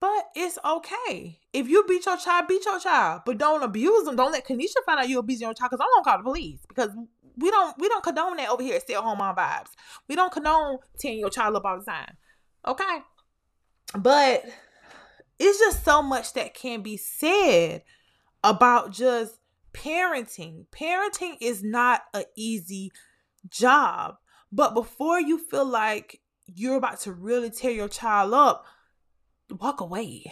But 0.01 0.29
it's 0.35 0.57
okay. 0.63 1.39
If 1.51 1.67
you 1.67 1.83
beat 1.87 2.05
your 2.05 2.17
child, 2.17 2.47
beat 2.47 2.63
your 2.65 2.79
child. 2.79 3.23
But 3.25 3.37
don't 3.37 3.63
abuse 3.63 4.05
them. 4.05 4.15
Don't 4.15 4.31
let 4.31 4.47
Kanisha 4.47 4.83
find 4.85 4.99
out 4.99 5.09
you're 5.09 5.19
abusing 5.19 5.47
your 5.47 5.53
child 5.53 5.71
because 5.71 5.83
I'm 5.83 6.03
gonna 6.03 6.17
call 6.17 6.17
the 6.19 6.23
police. 6.23 6.59
Because 6.67 6.91
we 7.35 7.51
don't 7.51 7.77
we 7.77 7.89
don't 7.89 8.03
condone 8.03 8.37
that 8.37 8.49
over 8.49 8.63
here 8.63 8.75
at 8.75 8.83
Stay 8.83 8.95
at 8.95 9.03
Home 9.03 9.17
Mom 9.17 9.35
Vibes. 9.35 9.71
We 10.07 10.15
don't 10.15 10.31
condone 10.31 10.77
tearing 10.97 11.19
your 11.19 11.29
child 11.29 11.55
up 11.55 11.65
all 11.65 11.79
the 11.79 11.85
time. 11.85 12.15
Okay. 12.65 12.99
But 13.97 14.45
it's 15.37 15.59
just 15.59 15.83
so 15.83 16.01
much 16.01 16.33
that 16.33 16.53
can 16.53 16.81
be 16.81 16.97
said 16.97 17.83
about 18.43 18.91
just 18.91 19.39
parenting. 19.73 20.65
Parenting 20.71 21.35
is 21.41 21.63
not 21.63 22.03
an 22.13 22.23
easy 22.35 22.91
job. 23.49 24.15
But 24.51 24.73
before 24.73 25.19
you 25.19 25.37
feel 25.37 25.65
like 25.65 26.21
you're 26.45 26.77
about 26.77 26.99
to 27.01 27.11
really 27.11 27.49
tear 27.49 27.71
your 27.71 27.87
child 27.87 28.33
up, 28.33 28.65
walk 29.51 29.81
away. 29.81 30.31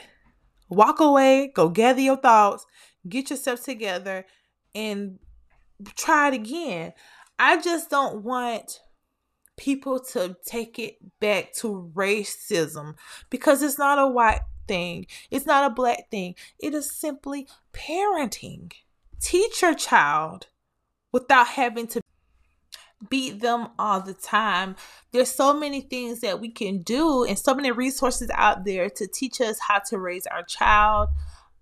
Walk 0.70 1.00
away, 1.00 1.52
go 1.56 1.70
gather 1.70 2.02
your 2.02 2.18
thoughts, 2.18 2.66
get 3.08 3.30
yourself 3.30 3.64
together, 3.64 4.26
and 4.76 5.20
try 5.96 6.30
it 6.30 6.34
again. 6.34 6.94
I 7.40 7.62
just 7.62 7.90
don't 7.90 8.24
want 8.24 8.82
people 9.58 10.00
to 10.00 10.36
take 10.46 10.78
it 10.78 10.98
back 11.20 11.54
to 11.54 11.92
racism 11.96 12.96
because 13.30 13.62
it's 13.62 13.80
not 13.80 14.00
a 14.00 14.08
white 14.08 14.42
thing, 14.68 15.08
it's 15.32 15.46
not 15.46 15.70
a 15.70 15.74
black 15.74 16.10
thing. 16.12 16.36
It 16.60 16.74
is 16.74 16.92
simply 16.92 17.48
parenting. 17.74 18.74
Teach 19.20 19.62
your 19.62 19.74
child 19.74 20.48
without 21.12 21.48
having 21.48 21.88
to 21.88 22.02
beat 23.10 23.42
them 23.42 23.70
all 23.78 24.02
the 24.02 24.14
time. 24.14 24.76
There's 25.12 25.30
so 25.30 25.54
many 25.54 25.82
things 25.82 26.22
that 26.22 26.40
we 26.42 26.50
can 26.50 26.82
do 26.82 27.24
and 27.24 27.38
so 27.38 27.54
many 27.54 27.72
resources 27.72 28.30
out 28.34 28.66
there 28.66 28.90
to 28.90 29.08
teach 29.08 29.40
us 29.42 29.60
how 29.60 29.80
to 29.90 30.00
raise 30.00 30.26
our 30.28 30.44
child 30.44 31.10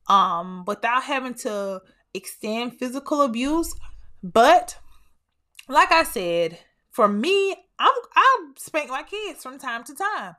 um 0.08 0.64
without 0.68 1.04
having 1.04 1.34
to 1.34 1.82
extend 2.14 2.78
physical 2.80 3.22
abuse. 3.22 3.74
But 4.24 4.78
like 5.68 5.92
I 5.92 6.04
said, 6.04 6.60
for 6.92 7.08
me, 7.08 7.52
I'm 7.80 7.94
I 8.16 8.52
spank 8.58 8.90
my 8.90 9.04
kids 9.04 9.44
from 9.44 9.58
time 9.58 9.84
to 9.86 9.96
time. 9.96 10.36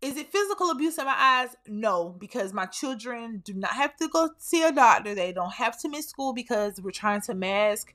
is 0.00 0.16
it 0.16 0.30
physical 0.32 0.70
abuse 0.70 0.96
in 0.98 1.04
my 1.04 1.16
eyes? 1.16 1.56
No, 1.66 2.10
because 2.18 2.52
my 2.52 2.66
children 2.66 3.42
do 3.44 3.52
not 3.54 3.72
have 3.72 3.96
to 3.96 4.08
go 4.08 4.30
see 4.38 4.62
a 4.62 4.72
doctor. 4.72 5.14
They 5.14 5.32
don't 5.32 5.54
have 5.54 5.78
to 5.80 5.88
miss 5.88 6.08
school 6.08 6.32
because 6.32 6.80
we're 6.80 6.90
trying 6.92 7.20
to 7.22 7.34
mask 7.34 7.92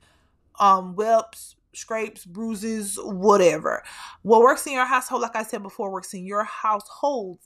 um 0.60 0.94
whelps, 0.94 1.56
scrapes, 1.74 2.26
bruises, 2.26 2.98
whatever. 3.02 3.84
What 4.22 4.42
works 4.42 4.66
in 4.68 4.74
your 4.74 4.86
household, 4.86 5.22
like 5.22 5.36
I 5.36 5.44
said 5.44 5.64
before, 5.64 5.92
works 5.92 6.14
in 6.14 6.26
your 6.26 6.44
household. 6.44 7.40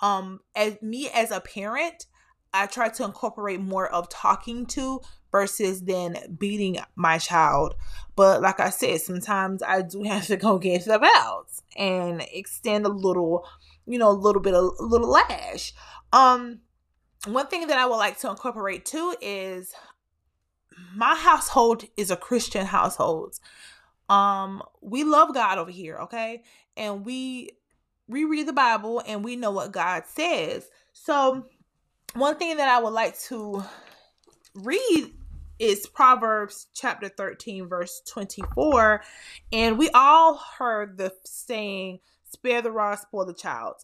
Um, 0.00 0.40
as 0.54 0.80
me 0.82 1.08
as 1.10 1.30
a 1.30 1.40
parent, 1.40 2.06
I 2.52 2.66
try 2.66 2.88
to 2.88 3.04
incorporate 3.04 3.60
more 3.60 3.88
of 3.88 4.08
talking 4.08 4.66
to 4.66 5.00
versus 5.32 5.82
then 5.82 6.36
beating 6.38 6.78
my 6.94 7.18
child. 7.18 7.74
But 8.14 8.40
like 8.40 8.60
I 8.60 8.70
said, 8.70 9.00
sometimes 9.00 9.62
I 9.62 9.82
do 9.82 10.02
have 10.04 10.26
to 10.28 10.36
go 10.36 10.58
get 10.58 10.84
the 10.84 10.98
belts 10.98 11.62
and 11.76 12.24
extend 12.32 12.86
a 12.86 12.90
little, 12.90 13.46
you 13.86 13.98
know, 13.98 14.10
a 14.10 14.12
little 14.12 14.40
bit 14.40 14.54
of 14.54 14.72
a 14.78 14.82
little 14.84 15.10
lash. 15.10 15.74
Um, 16.12 16.60
one 17.26 17.48
thing 17.48 17.66
that 17.66 17.78
I 17.78 17.86
would 17.86 17.96
like 17.96 18.18
to 18.20 18.30
incorporate 18.30 18.84
too 18.84 19.16
is 19.20 19.74
my 20.94 21.16
household 21.16 21.84
is 21.96 22.10
a 22.10 22.16
Christian 22.16 22.66
household. 22.66 23.38
Um, 24.08 24.62
we 24.80 25.04
love 25.04 25.34
God 25.34 25.58
over 25.58 25.70
here, 25.70 25.98
okay? 26.02 26.42
And 26.76 27.04
we 27.04 27.50
we 28.06 28.24
read 28.24 28.46
the 28.46 28.52
Bible 28.52 29.02
and 29.06 29.24
we 29.24 29.36
know 29.36 29.50
what 29.50 29.72
God 29.72 30.04
says. 30.06 30.68
So 30.92 31.46
one 32.14 32.36
thing 32.36 32.58
that 32.58 32.68
I 32.68 32.82
would 32.82 32.92
like 32.92 33.18
to 33.20 33.64
read 34.54 35.14
is 35.58 35.86
Proverbs 35.86 36.66
chapter 36.74 37.08
13, 37.08 37.66
verse 37.66 38.02
24. 38.06 39.02
And 39.52 39.78
we 39.78 39.88
all 39.94 40.36
heard 40.58 40.98
the 40.98 41.12
saying, 41.24 42.00
spare 42.24 42.60
the 42.60 42.70
rod, 42.70 42.98
spoil 42.98 43.24
the 43.24 43.34
child. 43.34 43.76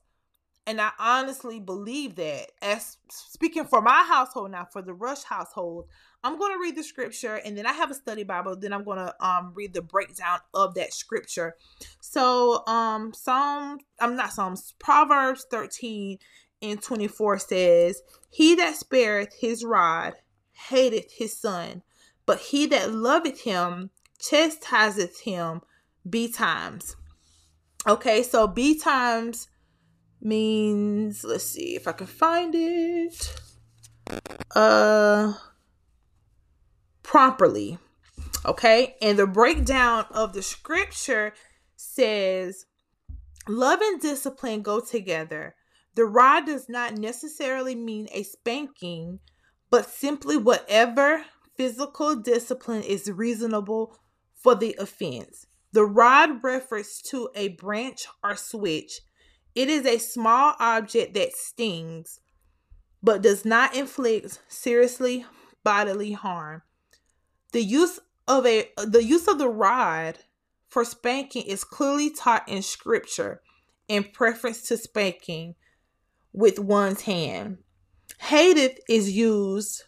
And 0.67 0.81
I 0.81 0.91
honestly 0.99 1.59
believe 1.59 2.17
that 2.17 2.51
as 2.61 2.99
speaking 3.09 3.65
for 3.65 3.81
my 3.81 4.05
household 4.07 4.51
now, 4.51 4.69
for 4.71 4.83
the 4.83 4.95
Rush 4.95 5.25
household, 5.25 5.87
I'm 6.23 6.39
going 6.39 6.53
to 6.53 6.61
read 6.61 6.77
the 6.77 6.83
scripture 6.83 7.37
and 7.37 7.57
then 7.57 7.67
I 7.67 7.73
have 7.73 7.91
a 7.91 7.95
study 7.95 8.25
Bible. 8.25 8.57
Then 8.57 8.73
I'm 8.73 8.85
going 8.85 8.99
to 8.99 9.15
um 9.25 9.53
read 9.55 9.73
the 9.73 9.83
breakdown 9.83 10.41
of 10.53 10.75
that 10.75 10.93
scripture. 10.93 11.57
So 12.01 12.67
um 12.67 13.13
Psalm 13.15 13.79
I'm 14.01 14.17
not 14.17 14.33
Psalms 14.33 14.75
Proverbs 14.79 15.47
13 15.51 16.19
and 16.63 16.83
24 16.83 17.39
says, 17.39 18.03
He 18.29 18.55
that 18.57 18.77
spareth 18.77 19.35
his 19.41 19.65
rod 19.65 20.15
hateth 20.53 21.13
his 21.13 21.37
son, 21.37 21.83
but 22.27 22.39
he 22.39 22.67
that 22.67 22.93
loveth 22.93 23.43
him 23.43 23.91
chastiseth 24.19 25.21
him 25.21 25.63
betimes. 26.09 26.97
Okay, 27.87 28.23
so 28.23 28.47
betimes 28.47 29.49
means 30.21 31.25
let's 31.25 31.45
see 31.45 31.77
if 31.77 31.89
I 31.89 31.93
can 31.93 32.07
find 32.07 32.55
it. 32.55 33.41
Uh 34.55 35.33
properly. 37.11 37.77
Okay? 38.47 38.95
And 39.03 39.19
the 39.19 39.27
breakdown 39.27 40.07
of 40.13 40.33
the 40.33 40.43
scripture 40.43 41.35
says 41.75 42.67
love 43.49 43.81
and 43.81 44.01
discipline 44.01 44.63
go 44.63 44.79
together. 44.79 45.57
The 45.97 46.05
rod 46.05 46.47
does 46.47 46.69
not 46.69 46.95
necessarily 46.95 47.75
mean 47.75 48.07
a 48.13 48.23
spanking, 48.23 49.19
but 49.71 49.91
simply 49.91 50.37
whatever 50.37 51.25
physical 51.57 52.15
discipline 52.15 52.85
is 52.85 53.11
reasonable 53.11 53.99
for 54.37 54.55
the 54.55 54.77
offense. 54.79 55.49
The 55.73 55.85
rod 55.85 56.45
refers 56.45 57.03
to 57.07 57.29
a 57.35 57.49
branch 57.49 58.07
or 58.23 58.37
switch. 58.37 59.01
It 59.57 59.69
is 59.69 59.85
a 59.85 59.99
small 59.99 60.55
object 60.61 61.15
that 61.15 61.35
stings, 61.35 62.21
but 63.03 63.21
does 63.21 63.45
not 63.45 63.75
inflict 63.75 64.39
seriously 64.47 65.27
bodily 65.65 66.13
harm. 66.13 66.63
The 67.53 67.63
use 67.63 67.99
of 68.29 68.47
a 68.47 68.71
the 68.77 69.03
use 69.03 69.27
of 69.27 69.39
the 69.39 69.49
rod 69.49 70.19
for 70.69 70.85
spanking 70.85 71.43
is 71.43 71.65
clearly 71.65 72.11
taught 72.11 72.49
in 72.49 72.63
scripture 72.63 73.43
in 73.89 74.05
preference 74.05 74.63
to 74.69 74.77
spanking 74.77 75.57
with 76.33 76.59
one's 76.59 77.03
hand. 77.03 77.59
Hateth 78.19 78.79
is 78.89 79.11
used 79.13 79.85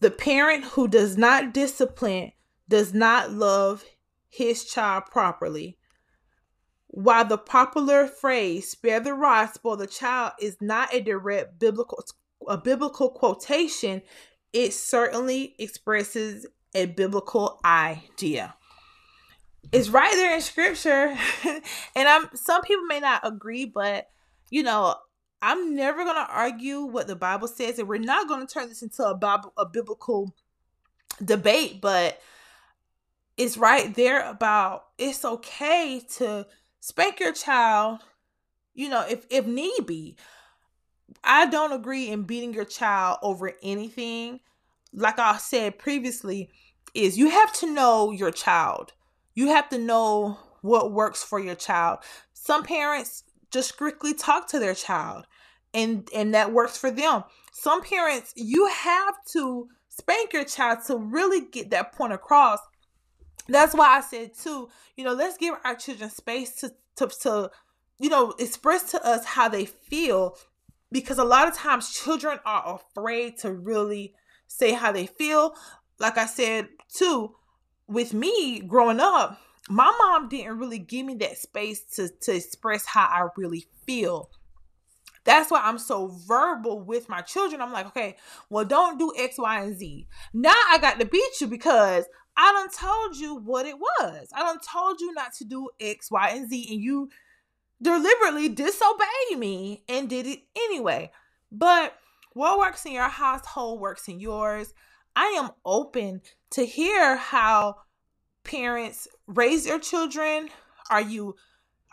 the 0.00 0.10
parent 0.10 0.64
who 0.64 0.88
does 0.88 1.18
not 1.18 1.52
discipline 1.52 2.32
does 2.68 2.94
not 2.94 3.32
love 3.32 3.84
his 4.28 4.64
child 4.64 5.04
properly. 5.10 5.76
While 6.86 7.26
the 7.26 7.38
popular 7.38 8.06
phrase 8.06 8.70
spare 8.70 9.00
the 9.00 9.14
rod, 9.14 9.46
spoil 9.52 9.76
the 9.76 9.86
child 9.86 10.32
is 10.40 10.56
not 10.60 10.94
a 10.94 11.00
direct 11.00 11.58
biblical 11.58 12.02
a 12.48 12.56
biblical 12.56 13.10
quotation, 13.10 14.00
it 14.52 14.72
certainly 14.72 15.54
expresses 15.58 16.46
a 16.74 16.86
biblical 16.86 17.60
idea. 17.64 18.54
It's 19.72 19.88
right 19.88 20.12
there 20.12 20.34
in 20.34 20.40
scripture. 20.40 21.16
and 21.94 22.08
I'm 22.08 22.28
some 22.34 22.62
people 22.62 22.84
may 22.86 23.00
not 23.00 23.26
agree, 23.26 23.66
but 23.66 24.08
you 24.50 24.62
know, 24.62 24.96
I'm 25.42 25.74
never 25.74 26.04
going 26.04 26.16
to 26.16 26.32
argue 26.32 26.80
what 26.82 27.06
the 27.06 27.16
Bible 27.16 27.48
says 27.48 27.78
and 27.78 27.88
we're 27.88 27.98
not 27.98 28.28
going 28.28 28.46
to 28.46 28.52
turn 28.52 28.68
this 28.68 28.82
into 28.82 29.04
a 29.04 29.14
Bible 29.14 29.52
a 29.56 29.66
biblical 29.66 30.34
debate, 31.24 31.80
but 31.80 32.20
it's 33.36 33.56
right 33.56 33.94
there 33.94 34.28
about 34.28 34.86
it's 34.98 35.24
okay 35.24 36.02
to 36.16 36.46
spank 36.80 37.20
your 37.20 37.32
child, 37.32 38.00
you 38.74 38.88
know, 38.88 39.04
if 39.08 39.26
if 39.30 39.46
need 39.46 39.86
be. 39.86 40.16
I 41.24 41.46
don't 41.46 41.72
agree 41.72 42.08
in 42.08 42.22
beating 42.22 42.54
your 42.54 42.64
child 42.64 43.18
over 43.22 43.52
anything. 43.62 44.40
Like 44.92 45.18
I 45.18 45.36
said 45.38 45.78
previously, 45.78 46.50
is 46.94 47.18
you 47.18 47.30
have 47.30 47.52
to 47.54 47.72
know 47.72 48.10
your 48.10 48.30
child. 48.30 48.92
You 49.34 49.48
have 49.48 49.68
to 49.70 49.78
know 49.78 50.38
what 50.62 50.92
works 50.92 51.22
for 51.22 51.38
your 51.38 51.54
child. 51.54 52.00
Some 52.32 52.64
parents 52.64 53.24
just 53.50 53.70
strictly 53.70 54.14
talk 54.14 54.48
to 54.48 54.58
their 54.58 54.74
child 54.74 55.26
and 55.72 56.08
and 56.14 56.34
that 56.34 56.52
works 56.52 56.76
for 56.76 56.90
them. 56.90 57.24
Some 57.52 57.82
parents 57.82 58.32
you 58.36 58.66
have 58.66 59.14
to 59.32 59.68
spank 59.88 60.32
your 60.32 60.44
child 60.44 60.80
to 60.86 60.96
really 60.96 61.42
get 61.46 61.70
that 61.70 61.92
point 61.92 62.12
across. 62.12 62.58
That's 63.48 63.74
why 63.74 63.96
I 63.96 64.00
said 64.00 64.32
too, 64.34 64.68
you 64.96 65.04
know, 65.04 65.14
let's 65.14 65.36
give 65.36 65.54
our 65.64 65.74
children 65.74 66.10
space 66.10 66.56
to 66.56 66.72
to 66.96 67.06
to 67.22 67.50
you 68.00 68.08
know, 68.08 68.32
express 68.38 68.90
to 68.90 69.06
us 69.06 69.24
how 69.26 69.48
they 69.48 69.66
feel 69.66 70.36
because 70.92 71.18
a 71.18 71.24
lot 71.24 71.48
of 71.48 71.54
times 71.54 71.92
children 71.92 72.38
are 72.44 72.80
afraid 72.80 73.38
to 73.38 73.52
really 73.52 74.14
say 74.46 74.72
how 74.72 74.92
they 74.92 75.06
feel. 75.06 75.54
Like 75.98 76.18
I 76.18 76.26
said, 76.26 76.68
too, 76.92 77.34
with 77.86 78.14
me 78.14 78.60
growing 78.60 79.00
up, 79.00 79.38
my 79.68 79.94
mom 79.98 80.28
didn't 80.28 80.58
really 80.58 80.78
give 80.78 81.06
me 81.06 81.14
that 81.16 81.38
space 81.38 81.82
to, 81.96 82.08
to 82.08 82.34
express 82.34 82.86
how 82.86 83.04
I 83.04 83.28
really 83.36 83.66
feel. 83.86 84.30
That's 85.24 85.50
why 85.50 85.60
I'm 85.62 85.78
so 85.78 86.08
verbal 86.26 86.80
with 86.80 87.08
my 87.08 87.20
children. 87.20 87.60
I'm 87.60 87.72
like, 87.72 87.86
okay, 87.88 88.16
well, 88.48 88.64
don't 88.64 88.98
do 88.98 89.12
X, 89.16 89.38
Y, 89.38 89.60
and 89.62 89.78
Z. 89.78 90.06
Now 90.32 90.54
I 90.70 90.78
got 90.78 90.98
to 90.98 91.06
beat 91.06 91.40
you 91.40 91.46
because 91.46 92.06
I 92.36 92.52
done 92.52 92.70
told 92.70 93.16
you 93.16 93.36
what 93.36 93.66
it 93.66 93.78
was. 93.78 94.28
I 94.34 94.40
done 94.40 94.58
told 94.60 95.00
you 95.00 95.12
not 95.12 95.34
to 95.34 95.44
do 95.44 95.68
X, 95.78 96.10
Y, 96.10 96.30
and 96.30 96.48
Z, 96.48 96.66
and 96.70 96.80
you 96.80 97.10
deliberately 97.82 98.48
disobeyed 98.48 99.38
me 99.38 99.84
and 99.88 100.08
did 100.08 100.26
it 100.26 100.40
anyway. 100.56 101.10
But 101.50 101.94
what 102.32 102.58
works 102.58 102.86
in 102.86 102.92
your 102.92 103.08
household 103.08 103.80
works 103.80 104.08
in 104.08 104.20
yours. 104.20 104.72
I 105.16 105.34
am 105.36 105.50
open 105.64 106.22
to 106.50 106.64
hear 106.64 107.16
how 107.16 107.76
parents 108.44 109.08
raise 109.26 109.64
their 109.64 109.78
children. 109.78 110.48
Are 110.90 111.00
you 111.00 111.36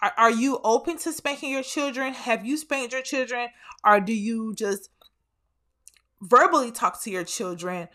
are, 0.02 0.13
are 0.15 0.32
you 0.32 0.60
open 0.63 0.97
to 1.00 1.12
spanking 1.12 1.52
your 1.52 1.63
children? 1.63 2.13
Have 2.13 2.45
you 2.45 2.58
spanked 2.58 2.93
your 2.93 3.02
children? 3.02 3.50
Or 3.84 4.00
do 4.00 4.13
you 4.13 4.54
just 4.54 4.89
verbally 6.21 6.71
talk 6.71 7.02
to 7.04 7.10
your 7.10 7.23
children? 7.23 7.88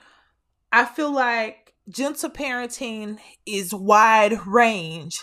I 0.72 0.84
feel 0.84 1.12
like 1.12 1.74
gentle 1.88 2.30
parenting 2.30 3.18
is 3.46 3.72
wide 3.72 4.46
range. 4.46 5.22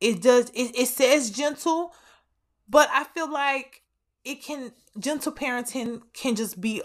It 0.00 0.22
does 0.22 0.50
it, 0.50 0.78
it 0.78 0.88
says 0.88 1.30
gentle, 1.30 1.94
but 2.68 2.88
I 2.92 3.04
feel 3.04 3.30
like 3.30 3.82
it 4.24 4.42
can 4.42 4.72
gentle 4.98 5.32
parenting 5.32 6.02
can 6.12 6.34
just 6.34 6.60
be 6.60 6.82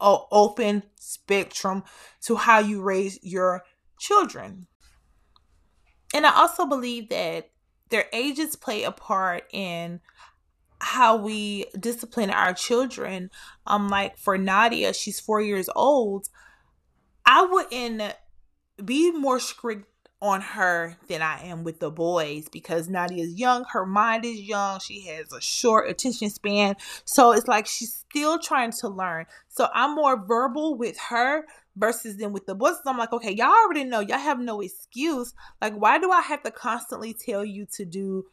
an 0.00 0.18
open 0.30 0.82
spectrum 0.98 1.84
to 2.22 2.36
how 2.36 2.58
you 2.58 2.82
raise 2.82 3.18
your 3.22 3.62
children. 3.98 4.66
And 6.14 6.26
I 6.26 6.34
also 6.34 6.66
believe 6.66 7.08
that 7.10 7.50
their 7.90 8.06
ages 8.12 8.56
play 8.56 8.84
a 8.84 8.92
part 8.92 9.44
in 9.52 10.00
how 10.78 11.16
we 11.16 11.66
discipline 11.78 12.30
our 12.30 12.52
children. 12.52 13.30
Um, 13.66 13.88
like 13.88 14.18
for 14.18 14.36
Nadia, 14.38 14.92
she's 14.92 15.20
four 15.20 15.40
years 15.40 15.68
old. 15.74 16.28
I 17.24 17.44
wouldn't 17.44 18.14
be 18.84 19.10
more 19.10 19.40
strict 19.40 19.86
on 20.22 20.40
her 20.40 20.96
than 21.08 21.20
I 21.20 21.44
am 21.44 21.62
with 21.62 21.80
the 21.80 21.90
boys 21.90 22.48
because 22.48 22.88
Nadia 22.88 23.22
is 23.22 23.38
young, 23.38 23.64
her 23.72 23.84
mind 23.84 24.24
is 24.24 24.40
young, 24.40 24.80
she 24.80 25.06
has 25.06 25.30
a 25.32 25.40
short 25.40 25.90
attention 25.90 26.30
span. 26.30 26.76
So 27.04 27.32
it's 27.32 27.46
like 27.46 27.66
she's 27.66 28.04
still 28.08 28.38
trying 28.38 28.72
to 28.72 28.88
learn. 28.88 29.26
So 29.48 29.68
I'm 29.74 29.94
more 29.94 30.16
verbal 30.24 30.76
with 30.76 30.98
her 31.10 31.44
versus 31.76 32.16
then 32.16 32.32
with 32.32 32.46
the 32.46 32.54
boys. 32.54 32.76
I'm 32.86 32.96
like, 32.96 33.12
okay, 33.12 33.32
y'all 33.32 33.52
already 33.64 33.84
know, 33.84 34.00
y'all 34.00 34.18
have 34.18 34.40
no 34.40 34.60
excuse. 34.60 35.34
Like, 35.60 35.74
why 35.74 35.98
do 35.98 36.10
I 36.10 36.22
have 36.22 36.42
to 36.44 36.50
constantly 36.50 37.14
tell 37.14 37.44
you 37.44 37.66
to 37.74 37.84
do 37.84 38.24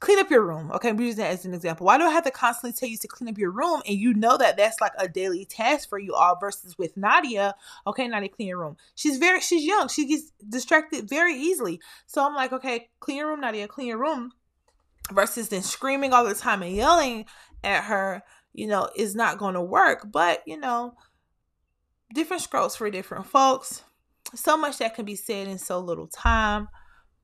clean 0.00 0.18
up 0.18 0.30
your 0.30 0.42
room. 0.42 0.70
Okay, 0.72 0.90
I'm 0.90 1.00
using 1.00 1.24
that 1.24 1.30
as 1.30 1.44
an 1.44 1.54
example. 1.54 1.86
Why 1.86 1.96
do 1.96 2.04
I 2.04 2.10
have 2.10 2.24
to 2.24 2.30
constantly 2.30 2.72
tell 2.72 2.88
you 2.88 2.98
to 2.98 3.08
clean 3.08 3.30
up 3.30 3.38
your 3.38 3.50
room 3.50 3.82
and 3.86 3.96
you 3.96 4.12
know 4.12 4.36
that 4.36 4.56
that's 4.56 4.80
like 4.80 4.92
a 4.98 5.08
daily 5.08 5.44
task 5.44 5.88
for 5.88 5.98
you 5.98 6.14
all 6.14 6.36
versus 6.38 6.76
with 6.76 6.96
Nadia, 6.96 7.54
okay, 7.86 8.06
Nadia, 8.06 8.28
clean 8.28 8.48
your 8.48 8.58
room. 8.58 8.76
She's 8.94 9.18
very, 9.18 9.40
she's 9.40 9.64
young. 9.64 9.88
She 9.88 10.06
gets 10.06 10.32
distracted 10.46 11.08
very 11.08 11.34
easily. 11.34 11.80
So 12.06 12.24
I'm 12.24 12.34
like, 12.34 12.52
okay, 12.52 12.90
clean 13.00 13.18
your 13.18 13.28
room, 13.28 13.40
Nadia, 13.40 13.68
clean 13.68 13.88
your 13.88 13.98
room 13.98 14.32
versus 15.12 15.48
then 15.48 15.62
screaming 15.62 16.12
all 16.12 16.24
the 16.24 16.34
time 16.34 16.62
and 16.62 16.74
yelling 16.74 17.24
at 17.64 17.84
her, 17.84 18.22
you 18.52 18.66
know, 18.66 18.90
is 18.96 19.14
not 19.14 19.38
going 19.38 19.54
to 19.54 19.62
work. 19.62 20.08
But, 20.10 20.42
you 20.46 20.58
know, 20.58 20.94
different 22.12 22.42
strokes 22.42 22.76
for 22.76 22.90
different 22.90 23.26
folks. 23.26 23.82
So 24.34 24.56
much 24.56 24.78
that 24.78 24.94
can 24.94 25.04
be 25.04 25.16
said 25.16 25.48
in 25.48 25.58
so 25.58 25.78
little 25.78 26.08
time. 26.08 26.68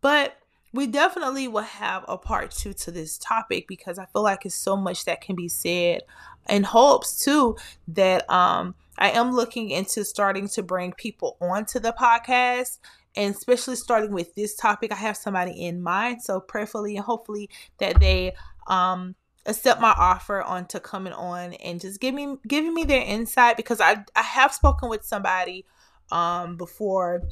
But 0.01 0.37
we 0.73 0.87
definitely 0.87 1.49
will 1.49 1.63
have 1.63 2.05
a 2.09 2.17
part 2.17 2.51
two 2.51 2.73
to 2.73 2.91
this 2.91 3.19
topic 3.19 3.69
because 3.69 3.99
I 3.99 4.07
feel 4.07 4.23
like 4.23 4.47
it's 4.47 4.55
so 4.55 4.77
much 4.77 5.05
that 5.05 5.21
can 5.21 5.37
be 5.37 5.49
said 5.49 6.03
in 6.49 6.65
hopes 6.65 7.25
too 7.25 7.57
that 7.89 8.29
um 8.31 8.75
I 8.99 9.11
am 9.11 9.33
looking 9.33 9.71
into 9.71 10.05
starting 10.05 10.49
to 10.49 10.63
bring 10.63 10.93
people 10.93 11.37
onto 11.41 11.79
the 11.79 11.93
podcast 11.93 12.79
and 13.17 13.35
especially 13.35 13.77
starting 13.77 14.13
with 14.13 14.35
this 14.35 14.55
topic 14.55 14.93
I 14.93 14.97
have 14.97 15.17
somebody 15.17 15.53
in 15.65 15.83
mind. 15.83 16.23
So 16.23 16.41
prayerfully 16.41 16.97
and 16.97 17.05
hopefully 17.05 17.51
that 17.79 18.01
they 18.01 18.35
um 18.67 19.15
accept 19.45 19.81
my 19.81 19.93
offer 19.97 20.41
on 20.43 20.67
to 20.67 20.79
coming 20.81 21.13
on 21.13 21.53
and 21.55 21.81
just 21.81 22.01
give 22.01 22.15
me 22.15 22.37
giving 22.47 22.73
me 22.73 22.85
their 22.85 23.03
insight 23.03 23.57
because 23.57 23.81
I 23.81 24.05
I 24.17 24.23
have 24.23 24.55
spoken 24.55 24.89
with 24.89 25.05
somebody 25.05 25.67
um 26.11 26.57
before 26.57 27.23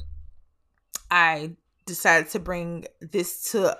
I 1.09 1.51
decided 1.91 2.29
to 2.29 2.39
bring 2.39 2.85
this 3.01 3.51
to 3.51 3.77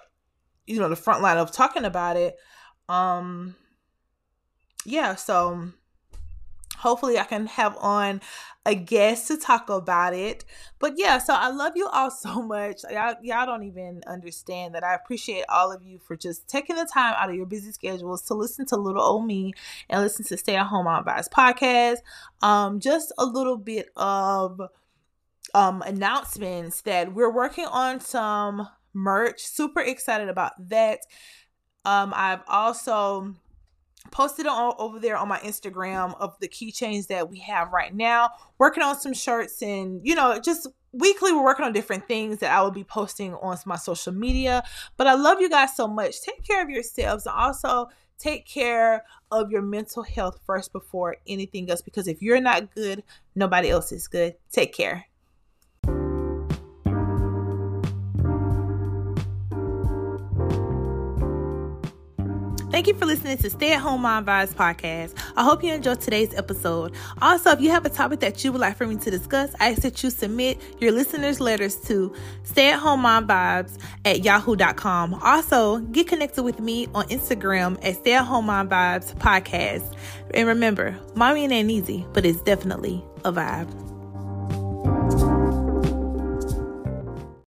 you 0.67 0.79
know 0.79 0.89
the 0.89 0.95
front 0.95 1.21
line 1.21 1.37
of 1.37 1.51
talking 1.51 1.85
about 1.85 2.17
it 2.17 2.37
um 2.89 3.55
yeah 4.85 5.15
so 5.15 5.69
hopefully 6.77 7.17
i 7.17 7.23
can 7.23 7.47
have 7.47 7.77
on 7.77 8.19
a 8.65 8.75
guest 8.75 9.27
to 9.27 9.37
talk 9.37 9.69
about 9.69 10.13
it. 10.13 10.45
But 10.77 10.93
yeah 10.97 11.17
so 11.17 11.33
i 11.33 11.49
love 11.49 11.73
you 11.75 11.87
all 11.87 12.11
so 12.25 12.41
much. 12.41 12.81
Y'all, 12.91 13.15
y'all 13.21 13.45
don't 13.45 13.63
even 13.63 14.01
understand 14.05 14.75
that 14.75 14.83
i 14.83 14.93
appreciate 14.93 15.45
all 15.49 15.71
of 15.71 15.81
you 15.81 15.97
for 15.97 16.15
just 16.15 16.47
taking 16.47 16.75
the 16.75 16.85
time 16.85 17.15
out 17.17 17.29
of 17.29 17.35
your 17.35 17.45
busy 17.45 17.71
schedules 17.71 18.21
to 18.23 18.33
listen 18.33 18.65
to 18.67 18.75
little 18.75 19.01
old 19.01 19.25
me 19.25 19.53
and 19.89 20.01
listen 20.01 20.25
to 20.25 20.37
Stay 20.37 20.55
at 20.55 20.67
Home 20.67 20.85
Mom 20.85 21.05
Vibes 21.05 21.29
podcast. 21.29 21.97
Um 22.41 22.79
just 22.79 23.13
a 23.17 23.25
little 23.25 23.57
bit 23.57 23.89
of 23.95 24.61
um, 25.53 25.81
announcements 25.81 26.81
that 26.81 27.13
we're 27.13 27.31
working 27.31 27.65
on 27.65 27.99
some 27.99 28.67
merch. 28.93 29.41
Super 29.41 29.81
excited 29.81 30.29
about 30.29 30.53
that. 30.69 30.99
Um, 31.85 32.13
I've 32.15 32.41
also 32.47 33.35
posted 34.11 34.47
on 34.47 34.73
over 34.77 34.99
there 34.99 35.15
on 35.15 35.27
my 35.27 35.37
Instagram 35.39 36.15
of 36.19 36.37
the 36.39 36.47
keychains 36.47 37.07
that 37.07 37.29
we 37.29 37.39
have 37.39 37.71
right 37.71 37.93
now. 37.93 38.29
Working 38.57 38.83
on 38.83 38.99
some 38.99 39.13
shirts 39.13 39.61
and 39.61 40.01
you 40.03 40.15
know 40.15 40.39
just 40.39 40.67
weekly 40.91 41.31
we're 41.31 41.43
working 41.43 41.65
on 41.65 41.73
different 41.73 42.07
things 42.07 42.39
that 42.39 42.51
I 42.51 42.61
will 42.61 42.71
be 42.71 42.83
posting 42.83 43.33
on 43.35 43.57
my 43.65 43.77
social 43.77 44.13
media. 44.13 44.63
But 44.97 45.07
I 45.07 45.13
love 45.13 45.39
you 45.41 45.49
guys 45.49 45.75
so 45.75 45.87
much. 45.87 46.21
Take 46.21 46.43
care 46.43 46.63
of 46.63 46.69
yourselves 46.69 47.25
and 47.25 47.35
also 47.35 47.89
take 48.17 48.45
care 48.45 49.03
of 49.31 49.51
your 49.51 49.61
mental 49.61 50.03
health 50.03 50.39
first 50.45 50.71
before 50.71 51.17
anything 51.27 51.69
else 51.69 51.81
because 51.81 52.07
if 52.07 52.21
you're 52.21 52.41
not 52.41 52.73
good, 52.75 53.03
nobody 53.35 53.69
else 53.69 53.91
is 53.91 54.07
good. 54.07 54.35
Take 54.51 54.73
care. 54.73 55.05
Thank 62.81 62.95
you 62.95 62.99
for 62.99 63.05
listening 63.05 63.37
to 63.37 63.49
Stay 63.51 63.73
at 63.73 63.79
Home 63.81 64.01
Mom 64.01 64.25
Vibes 64.25 64.55
podcast. 64.55 65.13
I 65.37 65.43
hope 65.43 65.63
you 65.63 65.71
enjoyed 65.71 66.01
today's 66.01 66.33
episode. 66.33 66.95
Also, 67.21 67.51
if 67.51 67.61
you 67.61 67.69
have 67.69 67.85
a 67.85 67.89
topic 67.89 68.21
that 68.21 68.43
you 68.43 68.51
would 68.51 68.59
like 68.59 68.75
for 68.75 68.87
me 68.87 68.95
to 68.95 69.11
discuss, 69.11 69.53
I 69.59 69.69
ask 69.69 69.83
that 69.83 70.01
you 70.01 70.09
submit 70.09 70.59
your 70.79 70.91
listeners' 70.91 71.39
letters 71.39 71.75
to 71.81 72.11
Stay 72.41 72.71
at 72.71 72.79
Home 72.79 73.01
Mom 73.01 73.27
Vibes 73.27 73.77
at 74.03 74.23
yahoo.com. 74.23 75.13
Also, 75.13 75.77
get 75.77 76.07
connected 76.07 76.41
with 76.41 76.59
me 76.59 76.87
on 76.95 77.07
Instagram 77.09 77.77
at 77.85 77.97
Stay 77.97 78.13
at 78.13 78.25
Home 78.25 78.47
Mom 78.47 78.67
Vibes 78.67 79.13
podcast. 79.13 79.95
And 80.33 80.47
remember, 80.47 80.97
mommy 81.13 81.45
ain't 81.45 81.69
easy, 81.69 82.07
but 82.13 82.25
it's 82.25 82.41
definitely 82.41 83.05
a 83.23 83.31
vibe. 83.31 83.90